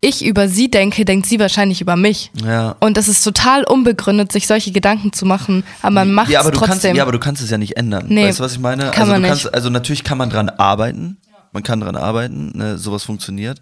ich 0.00 0.25
über 0.25 0.49
sie 0.49 0.70
denke, 0.70 1.04
denkt 1.04 1.26
sie 1.26 1.38
wahrscheinlich 1.38 1.80
über 1.80 1.96
mich. 1.96 2.30
ja. 2.44 2.76
Und 2.80 2.96
das 2.96 3.08
ist 3.08 3.23
total 3.23 3.64
unbegründet, 3.64 4.32
sich 4.32 4.46
solche 4.46 4.70
Gedanken 4.70 5.12
zu 5.12 5.25
machen, 5.25 5.64
aber 5.80 5.92
man 5.92 6.12
macht 6.12 6.30
ja, 6.30 6.40
es 6.40 6.44
aber 6.44 6.52
du 6.52 6.58
trotzdem. 6.58 6.80
kannst, 6.80 6.96
ja, 6.96 7.02
aber 7.02 7.12
du 7.12 7.18
kannst 7.18 7.42
es 7.42 7.50
ja 7.50 7.56
nicht 7.56 7.76
ändern. 7.76 8.06
Nee, 8.08 8.26
weißt 8.26 8.40
du, 8.40 8.44
was 8.44 8.52
ich 8.52 8.58
meine? 8.58 8.90
kann 8.90 9.02
also, 9.02 9.12
man 9.12 9.23
nicht. 9.23 9.30
kannst, 9.30 9.54
also 9.54 9.70
natürlich 9.70 10.04
kann 10.04 10.18
man 10.18 10.28
dran 10.30 10.50
arbeiten. 10.50 11.16
Man 11.52 11.62
kann 11.62 11.80
dran 11.80 11.96
arbeiten, 11.96 12.50
ne, 12.54 12.78
sowas 12.78 13.04
funktioniert. 13.04 13.61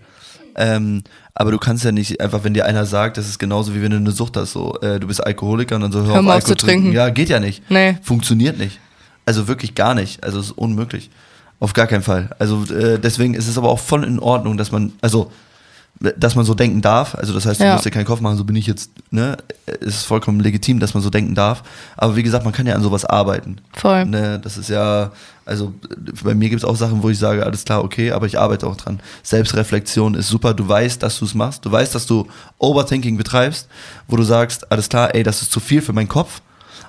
Ähm, 0.56 1.02
aber 1.34 1.50
du 1.50 1.58
kannst 1.58 1.84
ja 1.84 1.92
nicht 1.92 2.20
einfach, 2.20 2.42
wenn 2.42 2.54
dir 2.54 2.66
einer 2.66 2.86
sagt, 2.86 3.16
das 3.16 3.28
ist 3.28 3.38
genauso 3.38 3.74
wie 3.74 3.82
wenn 3.82 3.90
du 3.90 3.98
eine 3.98 4.10
Sucht 4.10 4.36
hast, 4.36 4.52
so, 4.52 4.78
äh, 4.80 4.98
du 4.98 5.06
bist 5.06 5.24
Alkoholiker 5.24 5.76
und 5.76 5.82
dann 5.82 5.92
so, 5.92 6.00
hör, 6.00 6.14
Hör 6.14 6.22
mal 6.22 6.30
auf 6.30 6.34
Alkohol 6.36 6.56
zu 6.56 6.66
trinken. 6.66 6.92
Ja, 6.92 7.10
geht 7.10 7.28
ja 7.28 7.38
nicht. 7.38 7.62
Nee. 7.70 7.96
Funktioniert 8.02 8.58
nicht. 8.58 8.78
Also 9.26 9.48
wirklich 9.48 9.74
gar 9.74 9.94
nicht. 9.94 10.22
Also 10.24 10.38
es 10.40 10.46
ist 10.46 10.58
unmöglich. 10.58 11.10
Auf 11.60 11.72
gar 11.74 11.86
keinen 11.86 12.02
Fall. 12.02 12.30
Also 12.38 12.64
äh, 12.74 12.98
deswegen 12.98 13.34
ist 13.34 13.46
es 13.48 13.56
aber 13.56 13.68
auch 13.68 13.78
voll 13.78 14.02
in 14.04 14.18
Ordnung, 14.18 14.56
dass 14.56 14.72
man, 14.72 14.92
also 15.00 15.30
dass 16.16 16.34
man 16.34 16.44
so 16.44 16.54
denken 16.54 16.82
darf. 16.82 17.14
Also 17.14 17.32
das 17.32 17.46
heißt, 17.46 17.60
du 17.60 17.64
Ja. 17.64 17.74
musst 17.74 17.84
dir 17.84 17.92
keinen 17.92 18.06
Kopf 18.06 18.20
machen, 18.20 18.36
so 18.36 18.42
bin 18.42 18.56
ich 18.56 18.66
jetzt, 18.66 18.90
ne? 19.12 19.36
Es 19.66 19.98
ist 19.98 20.02
vollkommen 20.04 20.40
legitim, 20.40 20.80
dass 20.80 20.94
man 20.94 21.02
so 21.02 21.10
denken 21.10 21.36
darf. 21.36 21.62
Aber 21.96 22.16
wie 22.16 22.24
gesagt, 22.24 22.44
man 22.44 22.52
kann 22.52 22.66
ja 22.66 22.74
an 22.74 22.82
sowas 22.82 23.04
arbeiten. 23.04 23.58
Voll. 23.74 24.06
Ne? 24.06 24.40
Das 24.42 24.56
ist 24.56 24.68
ja, 24.68 25.12
also 25.44 25.72
bei 26.24 26.34
mir 26.34 26.48
gibt 26.48 26.62
es 26.62 26.68
auch 26.68 26.74
Sachen, 26.74 27.04
wo 27.04 27.10
ich 27.10 27.18
sage, 27.18 27.44
alles 27.46 27.64
klar, 27.64 27.84
okay, 27.84 28.10
aber 28.10 28.26
ich 28.26 28.36
arbeite 28.40 28.66
auch 28.66 28.76
dran. 28.76 28.98
Selbstreflexion 29.22 30.14
ist 30.14 30.28
super, 30.28 30.54
du 30.54 30.66
weißt, 30.66 31.00
dass 31.02 31.20
du 31.20 31.24
es 31.26 31.34
machst, 31.34 31.64
du 31.64 31.70
weißt, 31.70 31.94
dass 31.94 32.06
du 32.06 32.26
Overthinking 32.58 33.16
betreibst, 33.16 33.68
wo 34.08 34.16
du 34.16 34.24
sagst, 34.24 34.72
alles 34.72 34.88
klar, 34.88 35.14
ey, 35.14 35.22
das 35.22 35.42
ist 35.42 35.52
zu 35.52 35.60
viel 35.60 35.82
für 35.82 35.92
meinen 35.92 36.08
Kopf. 36.08 36.40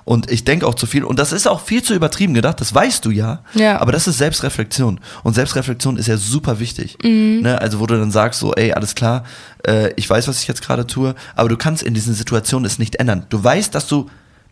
Und 0.04 0.30
ich 0.30 0.44
denke 0.44 0.66
auch 0.66 0.74
zu 0.74 0.86
viel. 0.86 1.02
Und 1.04 1.18
das 1.18 1.32
ist 1.32 1.46
auch 1.48 1.62
viel 1.62 1.82
zu 1.82 1.94
übertrieben 1.94 2.34
gedacht, 2.34 2.60
das 2.60 2.74
weißt 2.74 3.04
du 3.06 3.10
ja. 3.10 3.40
Ja. 3.54 3.80
Aber 3.80 3.90
das 3.90 4.06
ist 4.06 4.18
Selbstreflexion. 4.18 5.00
Und 5.22 5.34
Selbstreflexion 5.34 5.96
ist 5.96 6.08
ja 6.08 6.18
super 6.18 6.60
wichtig. 6.60 6.98
Mhm. 7.02 7.40
Ne? 7.42 7.58
Also, 7.60 7.80
wo 7.80 7.86
du 7.86 7.98
dann 7.98 8.10
sagst, 8.10 8.40
so, 8.40 8.52
ey, 8.54 8.72
alles 8.74 8.94
klar, 8.94 9.24
äh, 9.66 9.92
ich 9.96 10.08
weiß, 10.10 10.28
was 10.28 10.42
ich 10.42 10.46
jetzt 10.48 10.60
gerade 10.62 10.86
tue, 10.86 11.14
aber 11.34 11.48
du 11.48 11.56
kannst 11.56 11.82
in 11.82 11.94
diesen 11.94 12.12
Situationen 12.14 12.66
es 12.66 12.78
nicht 12.78 12.96
ändern. 12.96 13.24
Du 13.30 13.42
weißt, 13.42 13.74
dass 13.74 13.86
du 13.88 14.10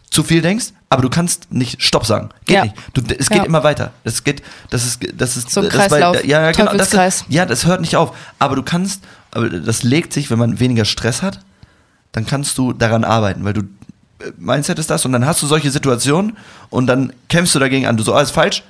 zu 0.08 0.22
viel 0.24 0.40
denkst, 0.42 0.66
aber 0.90 1.02
du 1.02 1.10
kannst 1.10 1.52
nicht 1.52 1.82
Stopp 1.82 2.06
sagen. 2.06 2.30
Geht 2.46 2.56
Ja. 2.56 2.62
nicht. 2.64 2.74
Du, 2.94 3.02
es 3.18 3.28
geht 3.28 3.38
Ja. 3.38 3.44
immer 3.44 3.62
weiter. 3.64 3.92
Das 4.04 4.24
geht, 4.24 4.42
das 4.70 4.86
ist, 4.86 5.00
das 5.14 5.36
ist 5.36 5.50
So 5.50 5.60
ein 5.60 5.66
das 5.66 5.74
ist 5.74 5.78
bei- 5.78 5.88
Kreislauf. 6.00 6.24
ja, 6.24 6.42
ja, 6.42 6.52
genau. 6.52 6.74
Das 6.76 6.92
ist, 6.94 7.24
ja, 7.28 7.44
das 7.46 7.66
hört 7.66 7.80
nicht 7.82 7.96
auf. 7.96 8.14
Aber 8.38 8.56
du 8.56 8.62
kannst, 8.62 9.02
aber 9.30 9.48
das 9.50 9.82
legt 9.82 10.12
sich, 10.14 10.30
wenn 10.30 10.38
man 10.38 10.60
weniger 10.60 10.84
Stress 10.86 11.20
hat, 11.22 11.40
dann 12.12 12.26
kannst 12.26 12.58
du 12.58 12.72
daran 12.74 13.04
arbeiten, 13.04 13.42
weil 13.44 13.54
du 13.54 13.62
Mindset 14.38 14.78
ist 14.78 14.90
das 14.90 15.04
und 15.04 15.12
dann 15.12 15.26
hast 15.26 15.42
du 15.42 15.46
solche 15.46 15.70
Situationen 15.70 16.36
und 16.70 16.86
dann 16.86 17.12
kämpfst 17.28 17.54
du 17.54 17.58
dagegen 17.58 17.86
an. 17.86 17.96
Du 17.96 18.02
so, 18.02 18.14
alles 18.14 18.30
falsch? 18.30 18.62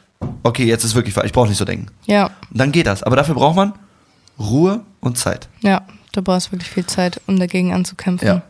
Okay, 0.43 0.65
jetzt 0.65 0.85
ist 0.85 0.95
wirklich 0.95 1.15
falsch. 1.15 1.27
Ich 1.27 1.33
brauche 1.33 1.49
nicht 1.49 1.59
so 1.59 1.65
denken. 1.65 1.87
Ja, 2.07 2.27
Und 2.51 2.61
dann 2.61 2.73
geht 2.73 2.87
das. 2.87 3.03
Aber 3.03 3.17
dafür 3.17 3.35
braucht 3.35 3.57
man 3.57 3.73
Ruhe 4.39 4.81
und 5.01 5.19
Zeit. 5.19 5.49
ja, 5.61 5.83
du 6.13 6.23
brauchst 6.23 6.53
wirklich 6.53 6.71
viel 6.71 6.87
Zeit, 6.87 7.21
um 7.27 7.39
dagegen 7.39 7.73
anzukämpfen. 7.73 8.27
Ja. 8.29 8.43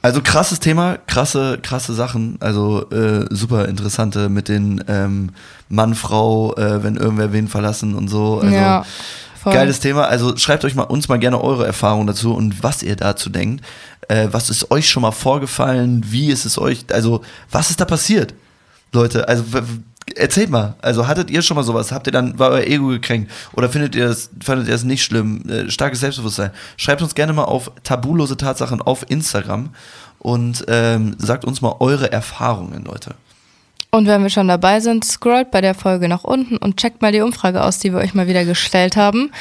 Also 0.00 0.20
krasses 0.22 0.60
Thema, 0.60 0.96
krasse, 1.08 1.58
krasse 1.60 1.92
Sachen, 1.92 2.36
also 2.38 2.88
äh, 2.90 3.26
super 3.30 3.66
interessante 3.66 4.28
mit 4.28 4.48
den 4.48 4.82
ähm, 4.86 5.30
Mann, 5.68 5.94
Frau, 5.96 6.54
äh, 6.54 6.84
wenn 6.84 6.94
irgendwer 6.96 7.32
wen 7.32 7.48
verlassen 7.48 7.96
und 7.96 8.06
so. 8.06 8.38
Also 8.38 8.54
ja, 8.54 8.84
voll. 9.42 9.52
geiles 9.52 9.80
Thema. 9.80 10.06
Also 10.06 10.36
schreibt 10.36 10.64
euch 10.64 10.74
mal 10.74 10.84
uns 10.84 11.08
mal 11.08 11.18
gerne 11.18 11.42
eure 11.42 11.66
Erfahrungen 11.66 12.06
dazu 12.06 12.34
und 12.34 12.62
was 12.62 12.82
ihr 12.82 12.96
dazu 12.96 13.30
denkt. 13.30 13.64
Äh, 14.08 14.28
was 14.30 14.50
ist 14.50 14.70
euch 14.70 14.88
schon 14.88 15.02
mal 15.02 15.12
vorgefallen? 15.12 16.04
Wie 16.06 16.30
ist 16.30 16.44
es 16.44 16.58
euch? 16.58 16.84
Also 16.92 17.22
was 17.50 17.70
ist 17.70 17.80
da 17.80 17.84
passiert, 17.84 18.34
Leute? 18.92 19.28
Also 19.28 19.44
erzählt 20.16 20.50
mal. 20.50 20.74
Also 20.80 21.06
hattet 21.06 21.30
ihr 21.30 21.42
schon 21.42 21.56
mal 21.56 21.62
sowas? 21.62 21.92
Habt 21.92 22.06
ihr 22.06 22.12
dann 22.12 22.38
war 22.38 22.50
euer 22.50 22.64
Ego 22.64 22.88
gekränkt 22.88 23.30
oder 23.52 23.68
findet 23.68 23.94
ihr 23.94 24.08
das 24.08 24.30
fandet 24.42 24.66
ihr 24.68 24.72
das 24.72 24.84
nicht 24.84 25.04
schlimm? 25.04 25.42
Äh, 25.48 25.70
starkes 25.70 26.00
Selbstbewusstsein. 26.00 26.50
Schreibt 26.76 27.02
uns 27.02 27.14
gerne 27.14 27.32
mal 27.32 27.44
auf 27.44 27.70
tabulose 27.84 28.36
Tatsachen 28.36 28.80
auf 28.80 29.04
Instagram 29.10 29.70
und 30.18 30.64
ähm, 30.68 31.14
sagt 31.18 31.44
uns 31.44 31.60
mal 31.60 31.76
eure 31.80 32.10
Erfahrungen, 32.10 32.84
Leute. 32.84 33.14
Und 33.90 34.06
wenn 34.06 34.22
wir 34.22 34.30
schon 34.30 34.48
dabei 34.48 34.80
sind, 34.80 35.04
scrollt 35.04 35.50
bei 35.50 35.60
der 35.60 35.74
Folge 35.74 36.08
nach 36.08 36.24
unten 36.24 36.58
und 36.58 36.76
checkt 36.76 37.00
mal 37.00 37.12
die 37.12 37.22
Umfrage 37.22 37.62
aus, 37.62 37.78
die 37.78 37.92
wir 37.92 38.00
euch 38.00 38.14
mal 38.14 38.26
wieder 38.26 38.44
gestellt 38.44 38.96
haben, 38.96 39.32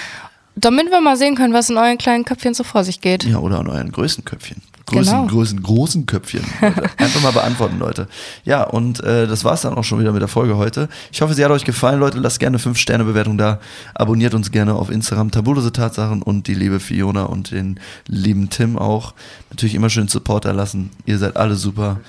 damit 0.58 0.89
wir 0.91 1.02
mal 1.02 1.15
sehen 1.17 1.36
können, 1.36 1.54
was 1.54 1.70
in 1.70 1.78
euren 1.78 1.98
kleinen 1.98 2.26
Köpfchen 2.26 2.54
so 2.54 2.63
vor 2.63 2.84
sich 2.84 3.02
geht. 3.02 3.24
Ja, 3.24 3.38
oder 3.39 3.60
an 3.60 3.67
euren 3.67 3.91
größten 3.91 4.26
Köpfchen. 4.26 4.62
Größen, 4.88 5.12
Genau. 5.13 5.28
großen, 5.28 5.62
großen 5.62 6.06
Köpfchen. 6.06 6.46
Leute. 6.62 6.84
Einfach 6.98 7.22
mal 7.22 7.34
beantworten, 7.34 7.78
Leute. 7.78 8.08
Ja, 8.46 8.63
und 8.63 9.04
äh, 9.04 9.28
das 9.28 9.43
war's 9.43 9.62
dann 9.63 9.74
auch 9.74 9.84
schon 9.84 10.00
wieder 10.00 10.13
mit 10.13 10.22
der 10.22 10.30
Folge 10.30 10.56
heute. 10.56 10.88
Ich 11.12 11.22
hoffe, 11.22 11.34
sie 11.34 11.43
hat 11.43 11.52
euch 11.52 11.65
gefallen, 11.65 12.00
Leute. 12.00 12.20
Lasst 12.20 12.39
gerne 12.39 12.58
5-Sterne-Bewertung 12.58 13.38
da. 13.38 13.60
Abonniert 13.96 14.34
uns 14.34 14.50
gerne 14.50 14.76
auf 14.76 14.89
Instagram, 14.89 15.30
tabulose 15.32 15.74
Tatsachen 15.74 16.22
und 16.22 16.48
die 16.48 16.54
liebe 16.54 16.80
Fiona 16.80 17.24
und 17.24 17.52
den 17.52 17.82
lieben 18.08 18.50
Tim 18.50 18.78
auch. 18.78 19.13
Natürlich 19.50 19.76
immer 19.76 19.89
schön 19.89 20.08
Supporter 20.08 20.54
lassen. 20.54 20.89
Ihr 21.06 21.17
seid 21.17 21.36
alle 21.36 21.56
super. 21.56 22.00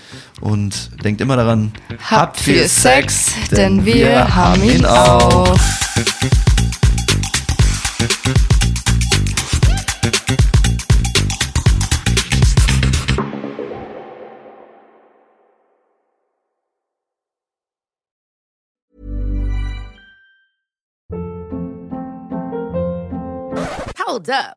Und 0.41 0.91
denkt 1.03 1.21
immer 1.21 1.35
daran, 1.35 1.73
Habt 2.09 2.39
viel 2.39 2.69
Sex, 2.69 3.33
denn 3.51 3.85
wir 3.85 4.37
haben 4.37 4.63
ihn 4.63 4.87
auch. 4.87 5.59
Hold 24.09 24.31
up. 24.31 24.57